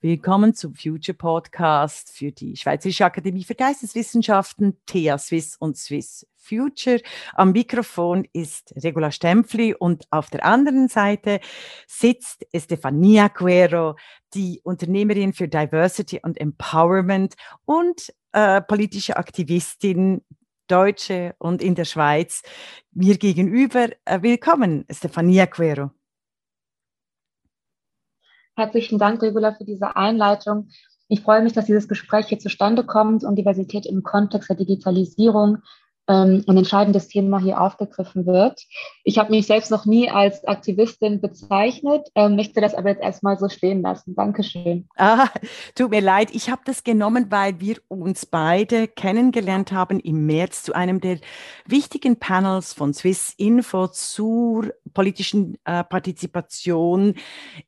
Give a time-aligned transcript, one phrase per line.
[0.00, 7.00] Willkommen zum Future Podcast für die Schweizerische Akademie für Geisteswissenschaften, TEA Swiss und Swiss Future.
[7.34, 11.40] Am Mikrofon ist Regula Stempfli und auf der anderen Seite
[11.88, 13.96] sitzt Estefania Guerro,
[14.34, 17.34] die Unternehmerin für Diversity und Empowerment
[17.64, 20.22] und äh, politische Aktivistin
[20.68, 22.42] Deutsche und in der Schweiz.
[22.92, 25.90] Mir gegenüber äh, willkommen, Stefania Guerro.
[28.58, 30.70] Herzlichen Dank, Regula, für diese Einleitung.
[31.06, 35.58] Ich freue mich, dass dieses Gespräch hier zustande kommt und Diversität im Kontext der Digitalisierung
[36.08, 38.60] ähm, ein entscheidendes Thema hier aufgegriffen wird.
[39.04, 43.38] Ich habe mich selbst noch nie als Aktivistin bezeichnet, äh, möchte das aber jetzt erstmal
[43.38, 44.16] so stehen lassen.
[44.16, 44.88] Dankeschön.
[44.96, 45.28] Ah,
[45.74, 50.64] tut mir leid, ich habe das genommen, weil wir uns beide kennengelernt haben im März
[50.64, 51.18] zu einem der
[51.66, 57.14] wichtigen Panels von Swiss Info zur politischen äh, Partizipation,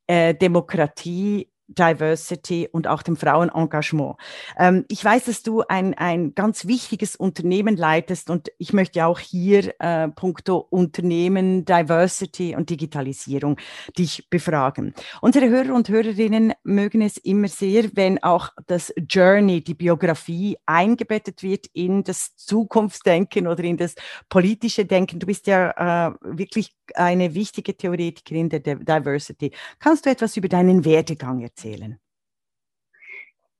[0.09, 4.17] äh, Demokratie Diversity und auch dem Frauenengagement.
[4.59, 9.19] Ähm, ich weiß, dass du ein, ein ganz wichtiges Unternehmen leitest und ich möchte auch
[9.19, 13.57] hier äh, puncto Unternehmen, Diversity und Digitalisierung
[13.97, 14.95] dich befragen.
[15.21, 21.43] Unsere Hörer und Hörerinnen mögen es immer sehr, wenn auch das Journey, die Biografie eingebettet
[21.43, 23.95] wird in das Zukunftsdenken oder in das
[24.29, 25.19] politische Denken.
[25.19, 29.53] Du bist ja äh, wirklich eine wichtige Theoretikerin der Diversity.
[29.79, 31.60] Kannst du etwas über deinen Werdegang erzählen?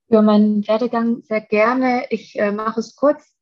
[0.09, 2.05] Über meinen Werdegang sehr gerne.
[2.09, 3.37] Ich äh, mache es kurz.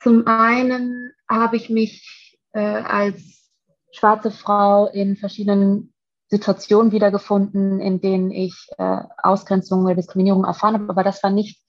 [0.00, 3.50] Zum einen habe ich mich äh, als
[3.90, 5.92] schwarze Frau in verschiedenen
[6.28, 10.88] Situationen wiedergefunden, in denen ich äh, Ausgrenzung oder Diskriminierung erfahren habe.
[10.88, 11.62] Aber das war nicht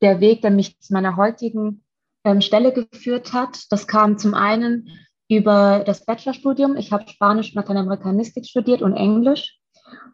[0.00, 1.84] der Weg, der mich zu meiner heutigen
[2.24, 3.70] ähm, Stelle geführt hat.
[3.70, 4.88] Das kam zum einen
[5.28, 6.76] über das Bachelorstudium.
[6.76, 9.55] Ich habe Spanisch und Lateinamerikanistik studiert und Englisch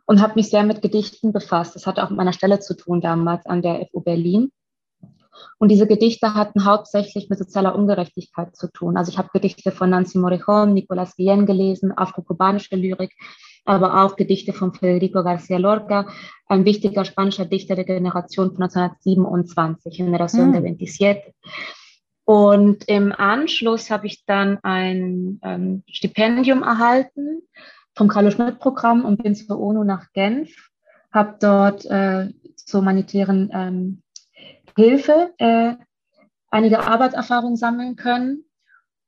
[0.06, 1.74] und habe mich sehr mit Gedichten befasst.
[1.74, 4.52] Das hatte auch mit meiner Stelle zu tun damals an der FU Berlin.
[5.58, 8.96] Und diese Gedichte hatten hauptsächlich mit sozialer Ungerechtigkeit zu tun.
[8.96, 13.12] Also ich habe Gedichte von Nancy Morejon, Nicolas Guillen gelesen, afro-kubanische Lyrik,
[13.64, 16.06] aber auch Gedichte von Federico García Lorca,
[16.46, 20.52] ein wichtiger spanischer Dichter der Generation von 1927, Generación mm.
[20.52, 21.34] de 27.
[22.24, 27.42] Und im Anschluss habe ich dann ein ähm, Stipendium erhalten
[27.94, 30.70] vom Carlo-Schmidt-Programm und bin zur UNO nach Genf,
[31.12, 34.02] habe dort äh, zur humanitären ähm,
[34.76, 35.74] Hilfe äh,
[36.50, 38.44] einige Arbeitserfahrungen sammeln können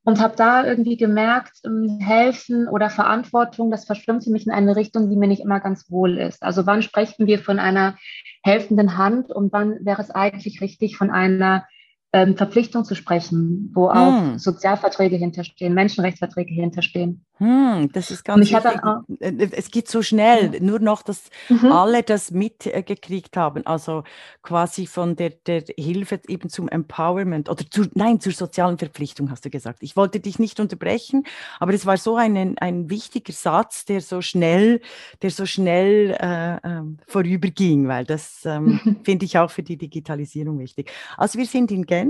[0.05, 4.77] und habe da irgendwie gemerkt, ähm, helfen oder Verantwortung, das verschwimmt für mich in eine
[4.77, 6.43] Richtung, die mir nicht immer ganz wohl ist.
[6.43, 7.97] Also wann sprechen wir von einer
[8.43, 11.67] helfenden Hand und wann wäre es eigentlich richtig, von einer
[12.15, 14.39] ähm, Verpflichtung zu sprechen, wo auch hm.
[14.39, 17.25] Sozialverträge hinterstehen, Menschenrechtsverträge hinterstehen.
[17.39, 18.81] Hm, das ist ganz wichtig.
[19.19, 21.73] Äh, äh, es geht so schnell, nur noch, dass mhm.
[21.73, 23.67] alle das mitgekriegt haben.
[23.67, 24.05] Also
[24.43, 29.45] quasi von der, der Hilfe eben zum Empowerment oder zu, nein, zur sozialen Verpflichtung hast
[29.45, 29.83] du gesagt.
[29.83, 31.25] Ich wollte dich nicht unterbrechen,
[31.59, 34.81] aber es war so ein, ein wichtiger Satz, der so schnell,
[35.23, 40.61] der so schnell äh, äh, vorüberging, weil das ähm, finde ich auch für die Digitalisierung
[40.61, 40.93] wichtig.
[41.17, 42.04] Also wir sind in Genf,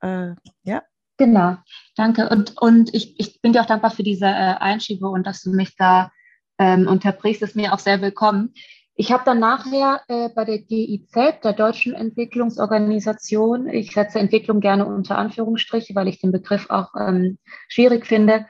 [0.00, 0.82] äh, ja.
[1.16, 1.56] Genau,
[1.96, 2.28] danke.
[2.28, 5.50] Und, und ich, ich bin dir auch dankbar für diese äh, Einschiebe und dass du
[5.50, 6.12] mich da
[6.58, 8.54] ähm, unterbrichst, ist mir auch sehr willkommen.
[8.94, 14.86] Ich habe dann nachher äh, bei der GIZ, der Deutschen Entwicklungsorganisation, ich setze Entwicklung gerne
[14.86, 17.38] unter Anführungsstriche, weil ich den Begriff auch ähm,
[17.68, 18.46] schwierig finde,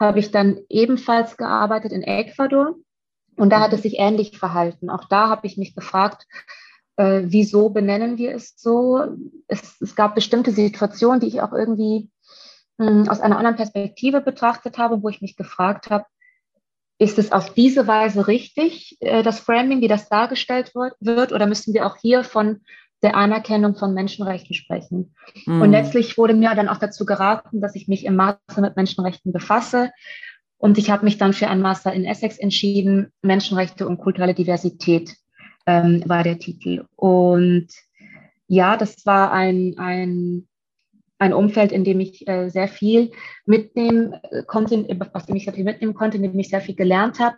[0.00, 2.74] habe ich dann ebenfalls gearbeitet in Ecuador.
[3.36, 4.90] Und da hat es sich ähnlich verhalten.
[4.90, 6.26] Auch da habe ich mich gefragt,
[6.96, 9.04] äh, wieso benennen wir es so?
[9.48, 12.10] Es, es, gab bestimmte Situationen, die ich auch irgendwie
[12.78, 16.06] mh, hm, aus einer anderen Perspektive betrachtet habe, wo ich mich gefragt habe,
[16.98, 21.46] ist es auf diese Weise richtig, äh, das Framing, wie das dargestellt wird, wird, oder
[21.46, 22.60] müssen wir auch hier von
[23.02, 25.14] der Anerkennung von Menschenrechten sprechen?
[25.46, 25.60] Mm.
[25.60, 29.32] Und letztlich wurde mir dann auch dazu geraten, dass ich mich im Master mit Menschenrechten
[29.32, 29.90] befasse.
[30.56, 35.16] Und ich habe mich dann für ein Master in Essex entschieden, Menschenrechte und kulturelle Diversität
[35.66, 36.86] ähm, war der Titel.
[36.96, 37.68] Und
[38.46, 40.48] ja, das war ein, ein,
[41.18, 43.12] ein Umfeld, in dem ich äh, sehr viel
[43.46, 46.74] mitnehmen äh, konnte, aus dem ich sehr viel mitnehmen konnte, in dem ich sehr viel
[46.74, 47.36] gelernt habe.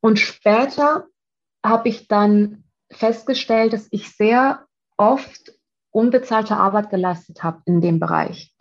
[0.00, 1.06] Und später
[1.64, 4.66] habe ich dann festgestellt, dass ich sehr
[4.96, 5.52] oft
[5.90, 8.54] unbezahlte Arbeit geleistet habe in dem Bereich.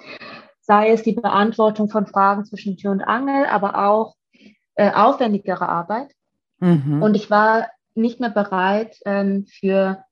[0.61, 4.15] Sei es die Beantwortung von Fragen zwischen Tür und Angel, aber auch
[4.75, 6.11] äh, aufwendigere Arbeit.
[6.59, 7.01] Mhm.
[7.01, 10.03] Und ich war nicht mehr bereit, ähm, für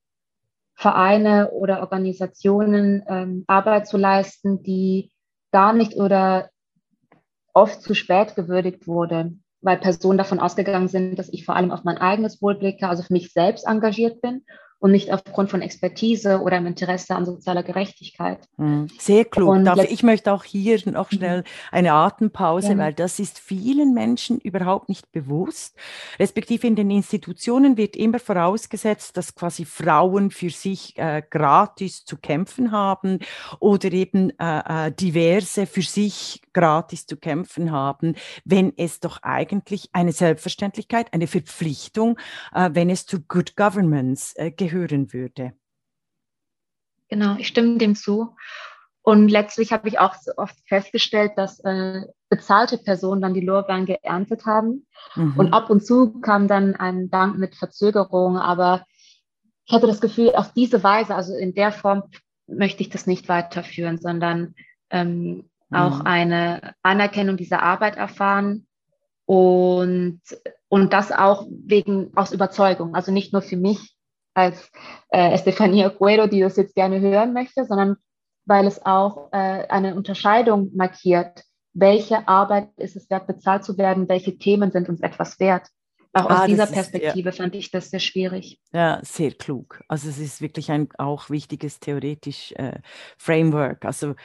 [0.76, 5.12] Vereine oder Organisationen ähm, Arbeit zu leisten, die
[5.52, 6.50] gar nicht oder
[7.54, 9.34] oft zu spät gewürdigt wurde.
[9.64, 13.04] weil Personen davon ausgegangen sind, dass ich vor allem auf mein eigenes Wohl blicke, also
[13.04, 14.44] für mich selbst engagiert bin
[14.82, 18.40] und nicht aufgrund von Expertise oder im Interesse an sozialer Gerechtigkeit.
[18.58, 19.50] Hm, sehr klug.
[19.50, 21.16] Und ich möchte auch hier noch mhm.
[21.16, 22.78] schnell eine Atempause, ja.
[22.80, 25.78] weil das ist vielen Menschen überhaupt nicht bewusst.
[26.20, 32.18] Respektive in den Institutionen wird immer vorausgesetzt, dass quasi Frauen für sich äh, gratis zu
[32.18, 33.20] kämpfen haben
[33.60, 38.16] oder eben äh, äh diverse für sich gratis zu kämpfen haben,
[38.46, 42.18] wenn es doch eigentlich eine Selbstverständlichkeit, eine Verpflichtung,
[42.54, 45.54] äh, wenn es zu Good Governance äh, gehören würde.
[47.10, 48.36] Genau, ich stimme dem zu.
[49.04, 53.86] Und letztlich habe ich auch so oft festgestellt, dass äh, bezahlte Personen dann die Lorbeeren
[53.86, 54.86] geerntet haben.
[55.16, 55.34] Mhm.
[55.38, 58.38] Und ab und zu kam dann ein Dank mit Verzögerung.
[58.38, 58.86] Aber
[59.66, 62.04] ich hatte das Gefühl, auf diese Weise, also in der Form,
[62.48, 64.56] möchte ich das nicht weiterführen, sondern
[64.90, 65.48] ähm.
[65.72, 68.68] Auch eine Anerkennung dieser Arbeit erfahren
[69.26, 70.22] und,
[70.68, 72.96] und das auch wegen aus Überzeugung.
[72.96, 73.96] Also nicht nur für mich,
[74.34, 74.72] als
[75.10, 77.98] äh, Estefania Cuero, die das jetzt gerne hören möchte, sondern
[78.46, 81.44] weil es auch äh, eine Unterscheidung markiert.
[81.74, 84.10] Welche Arbeit ist es wert, bezahlt zu werden?
[84.10, 85.68] Welche Themen sind uns etwas wert?
[86.14, 87.44] Auch ah, aus dieser Perspektive ist, ja.
[87.44, 88.60] fand ich das sehr schwierig.
[88.74, 89.82] Ja, sehr klug.
[89.88, 92.80] Also es ist wirklich ein auch wichtiges theoretisch äh,
[93.18, 93.86] Framework.
[93.86, 94.16] Also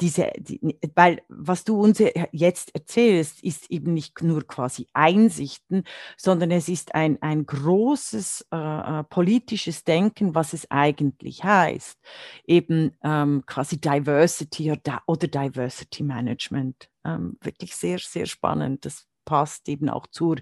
[0.00, 2.02] diese, die, weil was du uns
[2.32, 5.84] jetzt erzählst, ist eben nicht nur quasi Einsichten,
[6.16, 11.98] sondern es ist ein, ein großes äh, äh, politisches Denken, was es eigentlich heißt,
[12.46, 16.88] eben ähm, quasi Diversity oder, oder Diversity Management.
[17.04, 18.86] Ähm, wirklich sehr, sehr spannend.
[18.86, 20.36] Das passt eben auch zur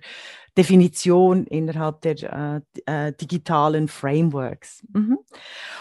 [0.56, 4.86] Definition innerhalb der äh, äh, digitalen Frameworks.
[4.92, 5.18] Mhm.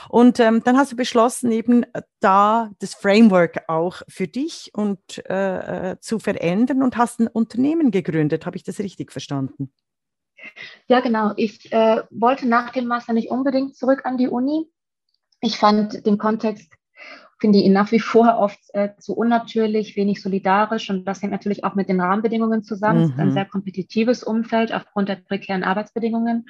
[0.09, 4.99] Und ähm, dann hast du beschlossen, eben äh, da das Framework auch für dich und
[5.29, 8.45] äh, äh, zu verändern und hast ein Unternehmen gegründet.
[8.45, 9.73] Habe ich das richtig verstanden?
[10.87, 11.33] Ja, genau.
[11.35, 14.69] Ich äh, wollte nach dem Master nicht unbedingt zurück an die Uni.
[15.39, 16.73] Ich fand den Kontext
[17.41, 21.63] finde ihn nach wie vor oft äh, zu unnatürlich, wenig solidarisch und das hängt natürlich
[21.63, 22.99] auch mit den Rahmenbedingungen zusammen.
[22.99, 23.03] Mhm.
[23.05, 23.33] Es ist ein mhm.
[23.33, 26.45] sehr kompetitives Umfeld aufgrund der prekären Arbeitsbedingungen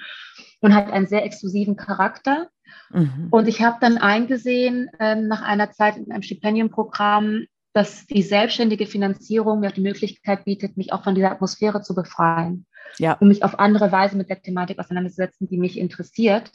[0.59, 2.49] und hat einen sehr exklusiven Charakter.
[2.91, 3.29] Mhm.
[3.31, 8.85] Und ich habe dann eingesehen, äh, nach einer Zeit in einem Stipendienprogramm, dass die selbstständige
[8.85, 12.65] Finanzierung mir die Möglichkeit bietet, mich auch von dieser Atmosphäre zu befreien
[12.97, 13.13] ja.
[13.13, 16.51] und mich auf andere Weise mit der Thematik auseinanderzusetzen, die mich interessiert.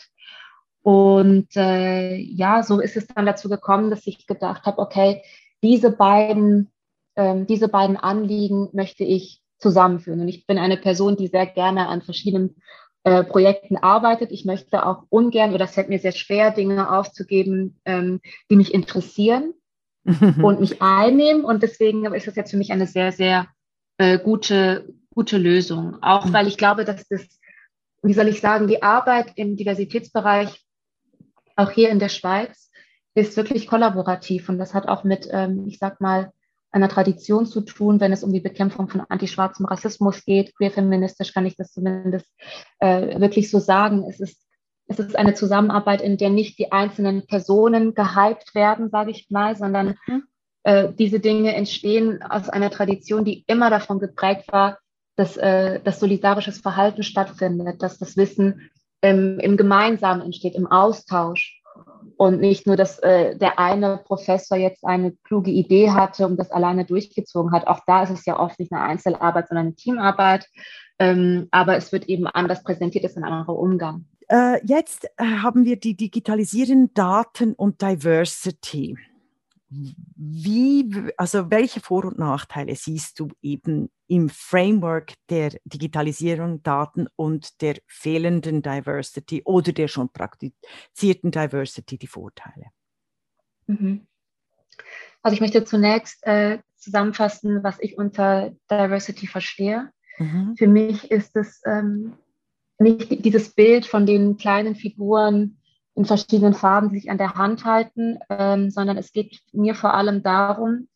[0.86, 5.20] Und äh, ja, so ist es dann dazu gekommen, dass ich gedacht habe, okay,
[5.60, 6.70] diese beiden,
[7.16, 10.20] ähm, diese beiden Anliegen möchte ich zusammenführen.
[10.20, 12.54] Und ich bin eine Person, die sehr gerne an verschiedenen
[13.02, 14.30] äh, Projekten arbeitet.
[14.30, 18.72] Ich möchte auch ungern, oder es fällt mir sehr schwer, Dinge aufzugeben, ähm, die mich
[18.72, 19.54] interessieren
[20.04, 21.44] und mich einnehmen.
[21.44, 23.48] Und deswegen ist das jetzt für mich eine sehr, sehr
[23.98, 26.00] äh, gute, gute Lösung.
[26.00, 26.32] Auch mhm.
[26.32, 27.26] weil ich glaube, dass das,
[28.04, 30.62] wie soll ich sagen, die Arbeit im Diversitätsbereich
[31.56, 32.70] auch hier in der Schweiz
[33.14, 36.32] ist wirklich kollaborativ und das hat auch mit, ähm, ich sag mal,
[36.70, 40.54] einer Tradition zu tun, wenn es um die Bekämpfung von antischwarzem Rassismus geht.
[40.56, 42.30] Queerfeministisch kann ich das zumindest
[42.80, 44.04] äh, wirklich so sagen.
[44.08, 44.42] Es ist,
[44.86, 49.56] es ist eine Zusammenarbeit, in der nicht die einzelnen Personen gehypt werden, sage ich mal,
[49.56, 50.24] sondern mhm.
[50.64, 54.78] äh, diese Dinge entstehen aus einer Tradition, die immer davon geprägt war,
[55.16, 58.70] dass, äh, dass solidarisches Verhalten stattfindet, dass das Wissen
[59.10, 61.60] im, im Gemeinsamen entsteht, im Austausch.
[62.18, 66.50] Und nicht nur, dass äh, der eine Professor jetzt eine kluge Idee hatte und das
[66.50, 67.66] alleine durchgezogen hat.
[67.66, 70.46] Auch da ist es ja oft nicht eine Einzelarbeit, sondern eine Teamarbeit.
[70.98, 74.06] Ähm, aber es wird eben anders präsentiert, es ist ein anderer Umgang.
[74.28, 78.96] Äh, jetzt haben wir die digitalisierenden Daten und Diversity.
[79.68, 87.60] Wie, also welche Vor- und Nachteile siehst du eben im Framework der Digitalisierung, Daten und
[87.62, 92.66] der fehlenden Diversity oder der schon praktizierten Diversity die Vorteile?
[93.66, 94.06] Mhm.
[95.22, 99.90] Also ich möchte zunächst äh, zusammenfassen, was ich unter Diversity verstehe.
[100.18, 100.54] Mhm.
[100.56, 102.16] Für mich ist es ähm,
[102.78, 105.58] nicht dieses Bild von den kleinen Figuren,
[105.96, 110.22] in verschiedenen Farben, sich an der Hand halten, ähm, sondern es geht mir vor allem
[110.22, 110.88] darum,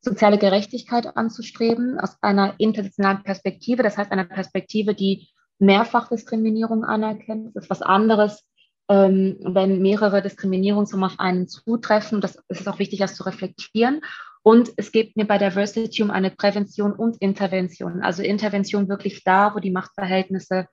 [0.00, 5.28] soziale Gerechtigkeit anzustreben aus einer internationalen Perspektive, das heißt einer Perspektive, die
[5.58, 7.54] Mehrfachdiskriminierung anerkennt.
[7.54, 8.44] Das ist was anderes,
[8.88, 12.20] ähm, wenn mehrere Diskriminierungsformen auf einen zutreffen.
[12.20, 14.00] Das ist auch wichtig, das zu reflektieren.
[14.42, 18.02] Und es geht mir bei Diversity um eine Prävention und Intervention.
[18.02, 20.66] Also Intervention wirklich da, wo die Machtverhältnisse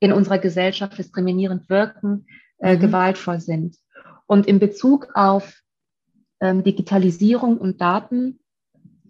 [0.00, 2.26] in unserer Gesellschaft diskriminierend wirken,
[2.60, 2.80] äh, mhm.
[2.80, 3.76] gewaltvoll sind.
[4.26, 5.60] Und in Bezug auf
[6.40, 8.40] ähm, Digitalisierung und Daten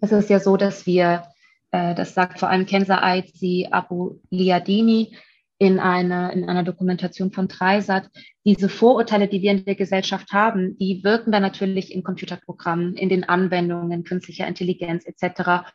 [0.01, 1.23] ist es ja so, dass wir
[1.71, 5.15] äh, das sagt vor allem Kenza Aizi Abu Liadini
[5.57, 8.09] in einer, in einer Dokumentation von Dreisat,
[8.45, 13.09] diese Vorurteile, die wir in der Gesellschaft haben, die wirken dann natürlich in Computerprogrammen, in
[13.09, 15.71] den Anwendungen künstlicher Intelligenz etc.,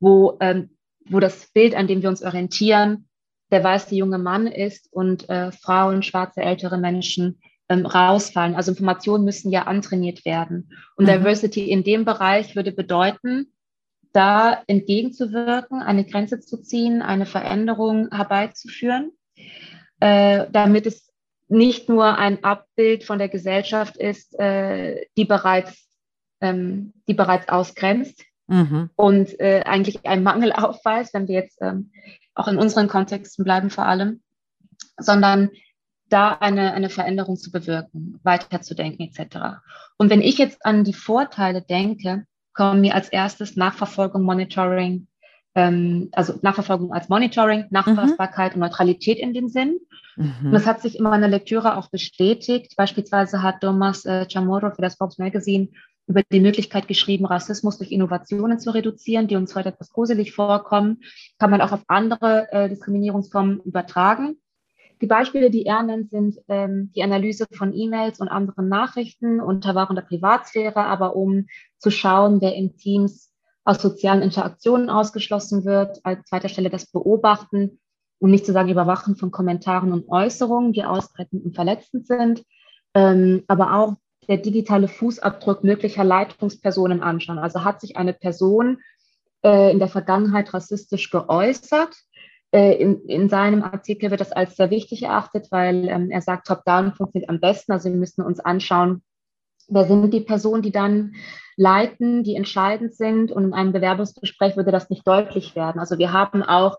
[0.00, 0.70] wo, ähm,
[1.08, 3.08] wo das Bild, an dem wir uns orientieren,
[3.50, 8.54] der weiße junge Mann ist und äh, Frauen, schwarze ältere Menschen ähm, rausfallen.
[8.54, 10.70] Also Informationen müssen ja antrainiert werden.
[10.96, 11.10] Und mhm.
[11.10, 13.52] Diversity in dem Bereich würde bedeuten,
[14.12, 19.12] da entgegenzuwirken, eine Grenze zu ziehen, eine Veränderung herbeizuführen,
[20.00, 21.12] äh, damit es
[21.48, 25.88] nicht nur ein Abbild von der Gesellschaft ist, äh, die, bereits,
[26.40, 28.90] ähm, die bereits ausgrenzt mhm.
[28.96, 31.92] und äh, eigentlich einen Mangel aufweist, wenn wir jetzt ähm,
[32.36, 34.22] auch in unseren Kontexten bleiben vor allem,
[34.98, 35.50] sondern
[36.08, 39.58] da eine, eine Veränderung zu bewirken, weiterzudenken etc.
[39.98, 45.08] Und wenn ich jetzt an die Vorteile denke, kommen mir als erstes Nachverfolgung, Monitoring,
[45.54, 48.62] ähm, also Nachverfolgung als Monitoring, Nachweisbarkeit mhm.
[48.62, 49.78] und Neutralität in den Sinn.
[50.16, 50.46] Mhm.
[50.46, 52.74] Und das hat sich in meiner Lektüre auch bestätigt.
[52.76, 55.68] Beispielsweise hat Thomas äh, Chamorro für das Forbes Magazine
[56.06, 61.02] über die Möglichkeit geschrieben, Rassismus durch Innovationen zu reduzieren, die uns heute etwas gruselig vorkommen,
[61.38, 64.36] kann man auch auf andere äh, Diskriminierungsformen übertragen.
[65.02, 69.74] Die Beispiele, die er nennt, sind ähm, die Analyse von E-Mails und anderen Nachrichten unter
[69.74, 71.46] Wahrung der Privatsphäre, aber um
[71.78, 73.32] zu schauen, wer in Teams
[73.64, 75.98] aus sozialen Interaktionen ausgeschlossen wird.
[76.04, 77.80] Als zweiter Stelle das Beobachten,
[78.18, 82.42] um nicht zu sagen Überwachen von Kommentaren und Äußerungen, die ausbreitend und verletzend sind,
[82.94, 83.96] ähm, aber auch
[84.28, 87.38] der digitale Fußabdruck möglicher Leitungspersonen anschauen.
[87.38, 88.78] Also hat sich eine Person
[89.42, 91.94] äh, in der Vergangenheit rassistisch geäußert,
[92.52, 96.46] äh, in, in, seinem Artikel wird das als sehr wichtig erachtet, weil ähm, er sagt,
[96.46, 97.72] Top-Down funktioniert am besten.
[97.72, 99.02] Also wir müssen uns anschauen,
[99.68, 101.14] wer sind die Personen, die dann
[101.56, 103.32] leiten, die entscheidend sind.
[103.32, 105.80] Und in einem Bewerbungsgespräch würde das nicht deutlich werden.
[105.80, 106.78] Also wir haben auch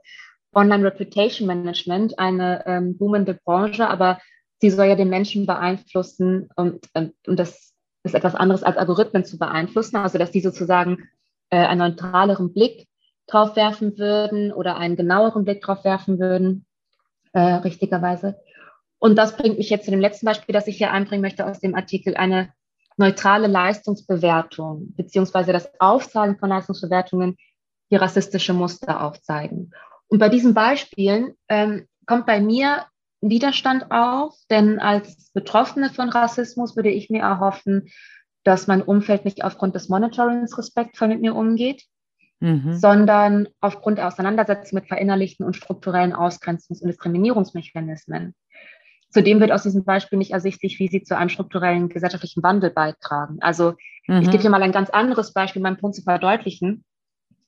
[0.56, 4.20] Online Reputation Management, eine ähm, boomende Branche, aber
[4.60, 7.74] sie soll ja den Menschen beeinflussen und, und, und das
[8.04, 11.10] ist etwas anderes als Algorithmen zu beeinflussen, also dass die sozusagen
[11.50, 12.88] äh, einen neutraleren Blick
[13.28, 16.66] drauf werfen würden oder einen genaueren Blick drauf werfen würden,
[17.34, 18.38] äh, richtigerweise.
[19.00, 21.60] Und das bringt mich jetzt zu dem letzten Beispiel, das ich hier einbringen möchte aus
[21.60, 22.52] dem Artikel, eine
[22.96, 27.38] neutrale Leistungsbewertung, beziehungsweise das Aufzeigen von Leistungsbewertungen,
[27.92, 29.72] die rassistische Muster aufzeigen.
[30.08, 32.86] Und bei diesen Beispielen ähm, kommt bei mir
[33.22, 37.90] Widerstand auf, denn als Betroffene von Rassismus würde ich mir erhoffen,
[38.44, 41.84] dass mein Umfeld nicht aufgrund des Monitorings respektvoll mit mir umgeht,
[42.40, 42.78] mhm.
[42.78, 48.36] sondern aufgrund der Auseinandersetzung mit verinnerlichten und strukturellen Ausgrenzungs- und Diskriminierungsmechanismen.
[49.10, 53.38] Zudem wird aus diesem Beispiel nicht ersichtlich, wie sie zu einem strukturellen gesellschaftlichen Wandel beitragen.
[53.42, 53.74] Also
[54.08, 54.22] mhm.
[54.22, 56.84] ich gebe hier mal ein ganz anderes Beispiel, meinen Punkt zu verdeutlichen.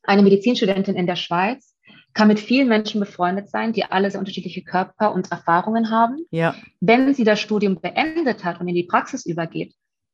[0.03, 1.68] Eine Medizinstudentin in der Schweiz
[2.13, 6.25] kann mit vielen Menschen befreundet sein, die alle sehr unterschiedliche Körper und Erfahrungen haben.
[6.31, 6.55] Ja.
[6.79, 9.73] Wenn sie das Studium beendet hat und in die Praxis übergeht,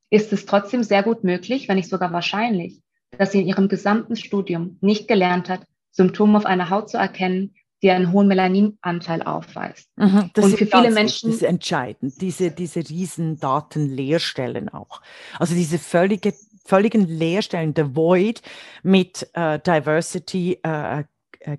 [0.09, 2.81] ist es trotzdem sehr gut möglich, wenn nicht sogar wahrscheinlich,
[3.17, 7.55] dass sie in ihrem gesamten Studium nicht gelernt hat, Symptome auf einer Haut zu erkennen,
[7.81, 9.89] die einen hohen Melaninanteil aufweist.
[9.95, 15.01] Mhm, das und für viele Menschen das ist entscheidend, diese, diese riesen Datenleerstellen auch.
[15.39, 16.33] Also diese völlige,
[16.65, 18.41] völligen Leerstellen, der Void
[18.83, 21.03] mit äh, Diversity äh,
[21.45, 21.57] äh,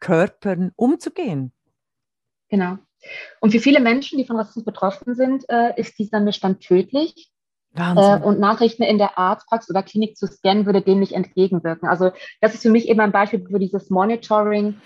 [0.00, 1.52] Körpern umzugehen.
[2.48, 2.78] Genau.
[3.40, 7.30] Und für viele Menschen, die von Rassismus betroffen sind, äh, ist dieser Missstand tödlich.
[7.76, 11.88] Äh, und Nachrichten in der Arztpraxis oder Klinik zu scannen, würde dem nicht entgegenwirken.
[11.88, 12.10] Also
[12.40, 14.80] das ist für mich eben ein Beispiel für dieses Monitoring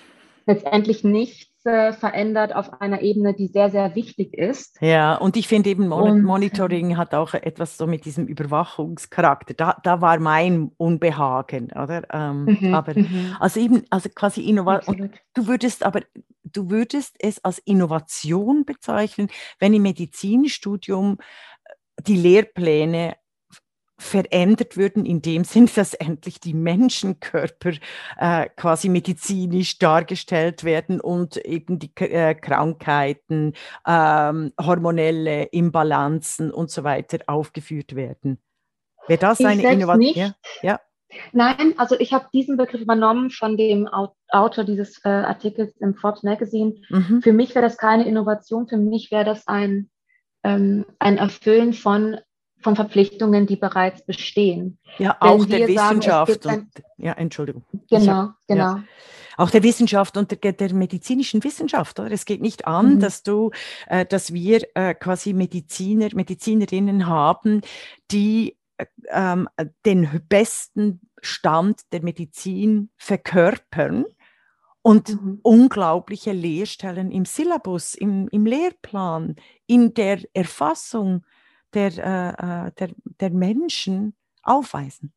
[0.46, 4.76] letztendlich nichts äh, verändert auf einer Ebene, die sehr, sehr wichtig ist.
[4.80, 9.54] Ja, und ich finde eben, Mon und, Monitoring hat auch etwas so mit diesem Überwachungscharakter.
[9.54, 12.02] Da, da war mein Unbehagen, oder?
[12.12, 13.36] Ähm, mhm, aber mhm.
[13.40, 15.10] also eben, also quasi Innovation.
[15.32, 16.02] Du würdest aber,
[16.44, 21.18] du würdest es als Innovation bezeichnen, wenn im Medizinstudium
[22.02, 23.14] die Lehrpläne
[23.96, 27.72] verändert würden, in dem Sinn, dass endlich die Menschenkörper
[28.18, 33.52] äh, quasi medizinisch dargestellt werden und eben die äh, Krankheiten,
[33.86, 38.38] ähm, hormonelle Imbalancen und so weiter aufgeführt werden.
[39.06, 40.14] Wäre das ich eine Innovation?
[40.14, 40.80] Ja, ja.
[41.32, 46.24] Nein, also ich habe diesen Begriff übernommen von dem Autor dieses äh, Artikels im Forbes
[46.24, 46.74] Magazine.
[46.88, 47.22] Mhm.
[47.22, 49.90] Für mich wäre das keine Innovation, für mich wäre das ein
[50.44, 52.18] ähm, ein Erfüllen von,
[52.64, 54.78] von Verpflichtungen, die bereits bestehen.
[54.98, 56.42] Ja, auch Wenn der Wissenschaft.
[56.42, 57.62] Sagen, und, ja, Entschuldigung.
[57.90, 58.76] Genau, hab, genau.
[58.76, 58.84] Ja.
[59.36, 62.00] Auch der Wissenschaft und der, der, medizinischen Wissenschaft.
[62.00, 62.10] Oder?
[62.10, 63.00] Es geht nicht an, mhm.
[63.00, 63.50] dass du,
[63.86, 67.60] äh, dass wir äh, quasi Mediziner, Medizinerinnen haben,
[68.10, 68.56] die
[69.10, 69.48] ähm,
[69.84, 74.06] den besten Stand der Medizin verkörpern
[74.82, 75.40] und mhm.
[75.42, 81.24] unglaubliche Lehrstellen im Syllabus, im, im Lehrplan, in der Erfassung
[81.74, 82.90] der, äh, äh der,
[83.20, 85.12] der Menschen aufweisen.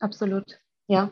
[0.00, 1.10] Absolut, ja.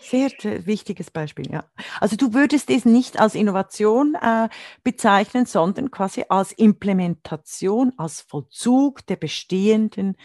[0.00, 0.30] Sehr
[0.66, 1.64] wichtiges Beispiel, ja.
[2.00, 4.48] Also du würdest es nicht als Innovation äh,
[4.82, 10.16] bezeichnen, sondern quasi als Implementation, als Vollzug der bestehenden,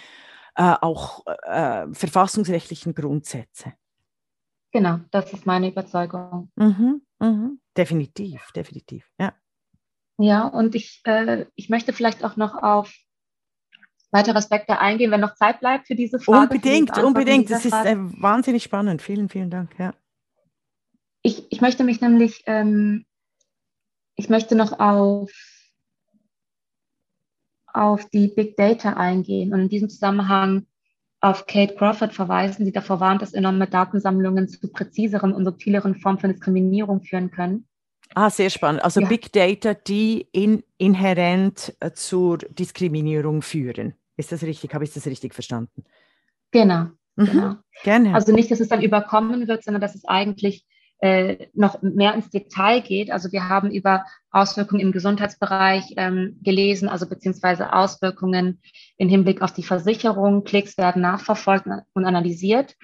[0.56, 3.74] äh, auch äh, verfassungsrechtlichen Grundsätze.
[4.72, 6.52] Genau, das ist meine Überzeugung.
[6.56, 7.60] Mhm, mhm.
[7.76, 9.34] Definitiv, definitiv, ja.
[10.18, 12.94] Ja, und ich, äh, ich möchte vielleicht auch noch auf
[14.16, 16.54] weitere Aspekte eingehen, wenn noch Zeit bleibt für diese Frage.
[16.54, 17.52] Unbedingt, unbedingt.
[17.52, 19.02] Das ist äh, wahnsinnig spannend.
[19.02, 19.78] Vielen, vielen Dank.
[19.78, 19.94] Ja.
[21.22, 23.06] Ich, ich möchte mich nämlich, ähm,
[24.16, 25.32] ich möchte noch auf,
[27.68, 30.66] auf die Big Data eingehen und in diesem Zusammenhang
[31.20, 36.20] auf Kate Crawford verweisen, die davor warnt, dass enorme Datensammlungen zu präziseren und subtileren Formen
[36.20, 37.68] von Diskriminierung führen können.
[38.14, 38.84] Ah, sehr spannend.
[38.84, 39.08] Also ja.
[39.08, 43.96] Big Data, die in, inhärent äh, zur Diskriminierung führen.
[44.18, 44.74] Ist das richtig?
[44.74, 45.84] Habe ich das richtig verstanden?
[46.52, 46.88] Genau.
[47.16, 47.26] Mhm.
[47.26, 47.56] genau.
[47.84, 48.14] Gerne.
[48.14, 50.66] Also nicht, dass es dann überkommen wird, sondern dass es eigentlich
[51.00, 53.12] äh, noch mehr ins Detail geht.
[53.12, 58.62] Also wir haben über Auswirkungen im Gesundheitsbereich ähm, gelesen, also beziehungsweise Auswirkungen
[58.98, 60.44] im Hinblick auf die Versicherung.
[60.44, 62.76] Klicks werden nachverfolgt und analysiert,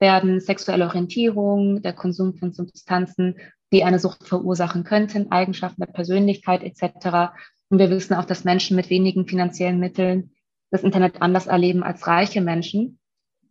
[0.00, 3.36] werden sexuelle Orientierung, der Konsum von Substanzen,
[3.72, 7.32] die eine Sucht verursachen könnten, Eigenschaften der Persönlichkeit etc.
[7.68, 10.32] Und wir wissen auch, dass Menschen mit wenigen finanziellen Mitteln
[10.72, 12.98] das Internet anders erleben als reiche Menschen.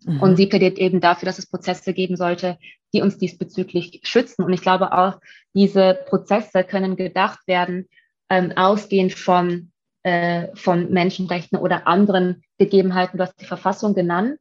[0.06, 0.22] Mhm.
[0.22, 2.58] Und sie plädiert eben dafür, dass es Prozesse geben sollte,
[2.94, 4.44] die uns diesbezüglich schützen.
[4.44, 5.20] Und ich glaube auch,
[5.54, 7.88] diese Prozesse können gedacht werden,
[8.30, 9.72] ähm, ausgehend von,
[10.04, 13.18] äh, von Menschenrechten oder anderen Gegebenheiten.
[13.18, 14.40] Du hast die Verfassung genannt,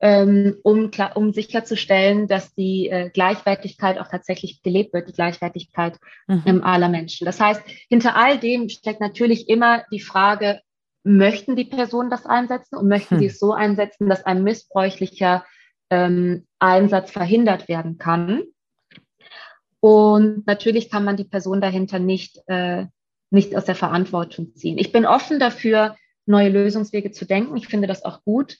[0.00, 5.96] ähm, um, um sicherzustellen, dass die äh, Gleichwertigkeit auch tatsächlich gelebt wird, die Gleichwertigkeit
[6.26, 6.42] mhm.
[6.46, 7.24] ähm, aller Menschen.
[7.24, 10.60] Das heißt, hinter all dem steckt natürlich immer die Frage,
[11.02, 13.20] möchten die Personen das einsetzen und möchten hm.
[13.20, 15.44] sie es so einsetzen, dass ein missbräuchlicher
[15.90, 18.42] ähm, Einsatz verhindert werden kann.
[19.80, 22.86] Und natürlich kann man die Person dahinter nicht, äh,
[23.30, 24.78] nicht aus der Verantwortung ziehen.
[24.78, 27.56] Ich bin offen dafür, neue Lösungswege zu denken.
[27.56, 28.58] Ich finde das auch gut.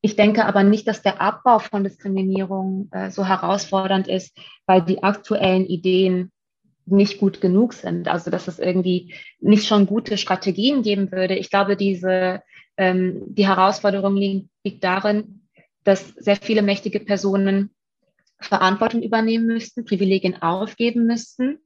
[0.00, 5.02] Ich denke aber nicht, dass der Abbau von Diskriminierung äh, so herausfordernd ist, weil die
[5.02, 6.30] aktuellen Ideen
[6.90, 8.08] nicht gut genug sind.
[8.08, 11.36] Also dass es irgendwie nicht schon gute Strategien geben würde.
[11.36, 12.42] Ich glaube, diese
[12.76, 15.42] ähm, die Herausforderung liegt, liegt darin,
[15.84, 17.70] dass sehr viele mächtige Personen
[18.40, 21.58] Verantwortung übernehmen müssten, Privilegien aufgeben müssten.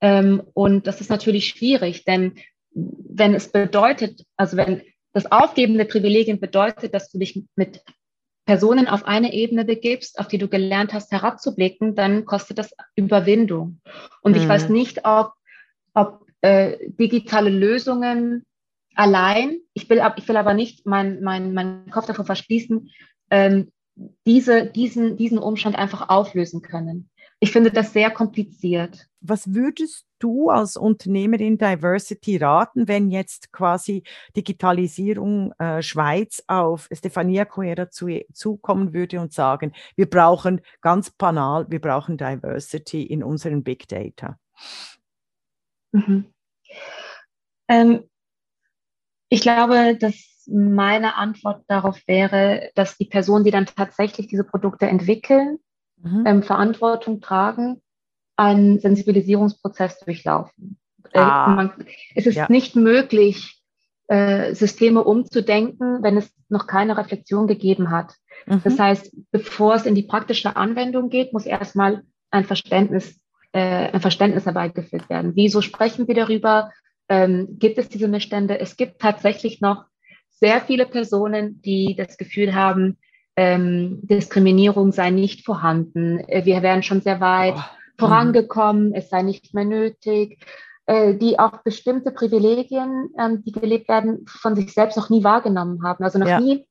[0.00, 2.34] Ähm, und das ist natürlich schwierig, denn
[2.72, 7.82] wenn es bedeutet, also wenn das Aufgeben der Privilegien bedeutet, dass du dich mit
[8.46, 13.80] Personen auf eine Ebene begibst, auf die du gelernt hast, herabzublicken, dann kostet das Überwindung.
[14.22, 14.38] Und mhm.
[14.38, 15.32] ich weiß nicht, ob,
[15.94, 18.44] ob äh, digitale Lösungen
[18.94, 22.90] allein, ich will, ich will aber nicht meinen mein, mein Kopf davor verschließen,
[23.30, 23.72] ähm,
[24.26, 27.10] diese, diesen, diesen Umstand einfach auflösen können.
[27.46, 29.06] Ich finde das sehr kompliziert.
[29.20, 34.02] Was würdest du als Unternehmerin Diversity raten, wenn jetzt quasi
[34.34, 41.66] Digitalisierung äh, Schweiz auf Stefania Coera zu, zukommen würde und sagen, wir brauchen ganz banal,
[41.68, 44.40] wir brauchen Diversity in unseren Big Data?
[45.92, 46.34] Mhm.
[47.68, 48.10] Ähm,
[49.28, 54.88] ich glaube, dass meine Antwort darauf wäre, dass die Personen, die dann tatsächlich diese Produkte
[54.88, 55.60] entwickeln,
[56.06, 56.24] mhm.
[56.26, 57.80] ähm, Verantwortung tragen,
[58.36, 60.78] einen Sensibilisierungsprozess durchlaufen.
[61.12, 61.48] Äh, ah.
[61.48, 61.72] man,
[62.14, 62.46] es ist ja.
[62.48, 63.62] nicht möglich,
[64.08, 68.14] äh, Systeme umzudenken, wenn es noch keine Reflexion gegeben hat.
[68.46, 68.60] Mhm.
[68.62, 73.20] Das heißt, bevor es in die praktische Anwendung geht, muss erstmal ein Verständnis,
[73.52, 75.32] äh, ein Verständnis herbeigeführt werden.
[75.34, 76.70] Wieso sprechen wir darüber?
[77.08, 78.60] Ähm, gibt es diese Missstände?
[78.60, 79.84] Es gibt tatsächlich noch
[80.30, 82.98] sehr viele Personen, die das Gefühl haben,
[83.36, 86.20] ähm, Diskriminierung sei nicht vorhanden.
[86.20, 87.62] Äh, wir wären schon sehr weit oh.
[87.98, 90.38] vorangekommen, es sei nicht mehr nötig,
[90.86, 95.82] äh, die auch bestimmte Privilegien, ähm, die gelebt werden, von sich selbst noch nie wahrgenommen
[95.84, 96.02] haben.
[96.02, 96.40] Also noch ja.
[96.40, 96.66] nie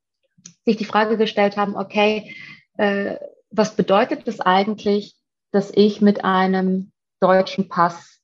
[0.66, 2.36] sich die Frage gestellt haben, okay,
[2.78, 3.18] äh,
[3.52, 5.16] was bedeutet es eigentlich,
[5.52, 8.20] dass ich mit einem deutschen Pass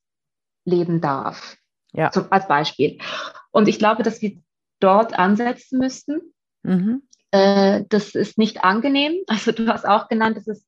[0.65, 1.57] leben darf?
[1.93, 2.11] Ja.
[2.11, 2.97] Zum, als Beispiel.
[3.51, 4.41] Und ich glaube, dass wir
[4.79, 6.33] dort ansetzen müssten.
[6.63, 7.03] Mhm.
[7.31, 9.13] Äh, das ist nicht angenehm.
[9.27, 10.67] Also du hast auch genannt, es ist,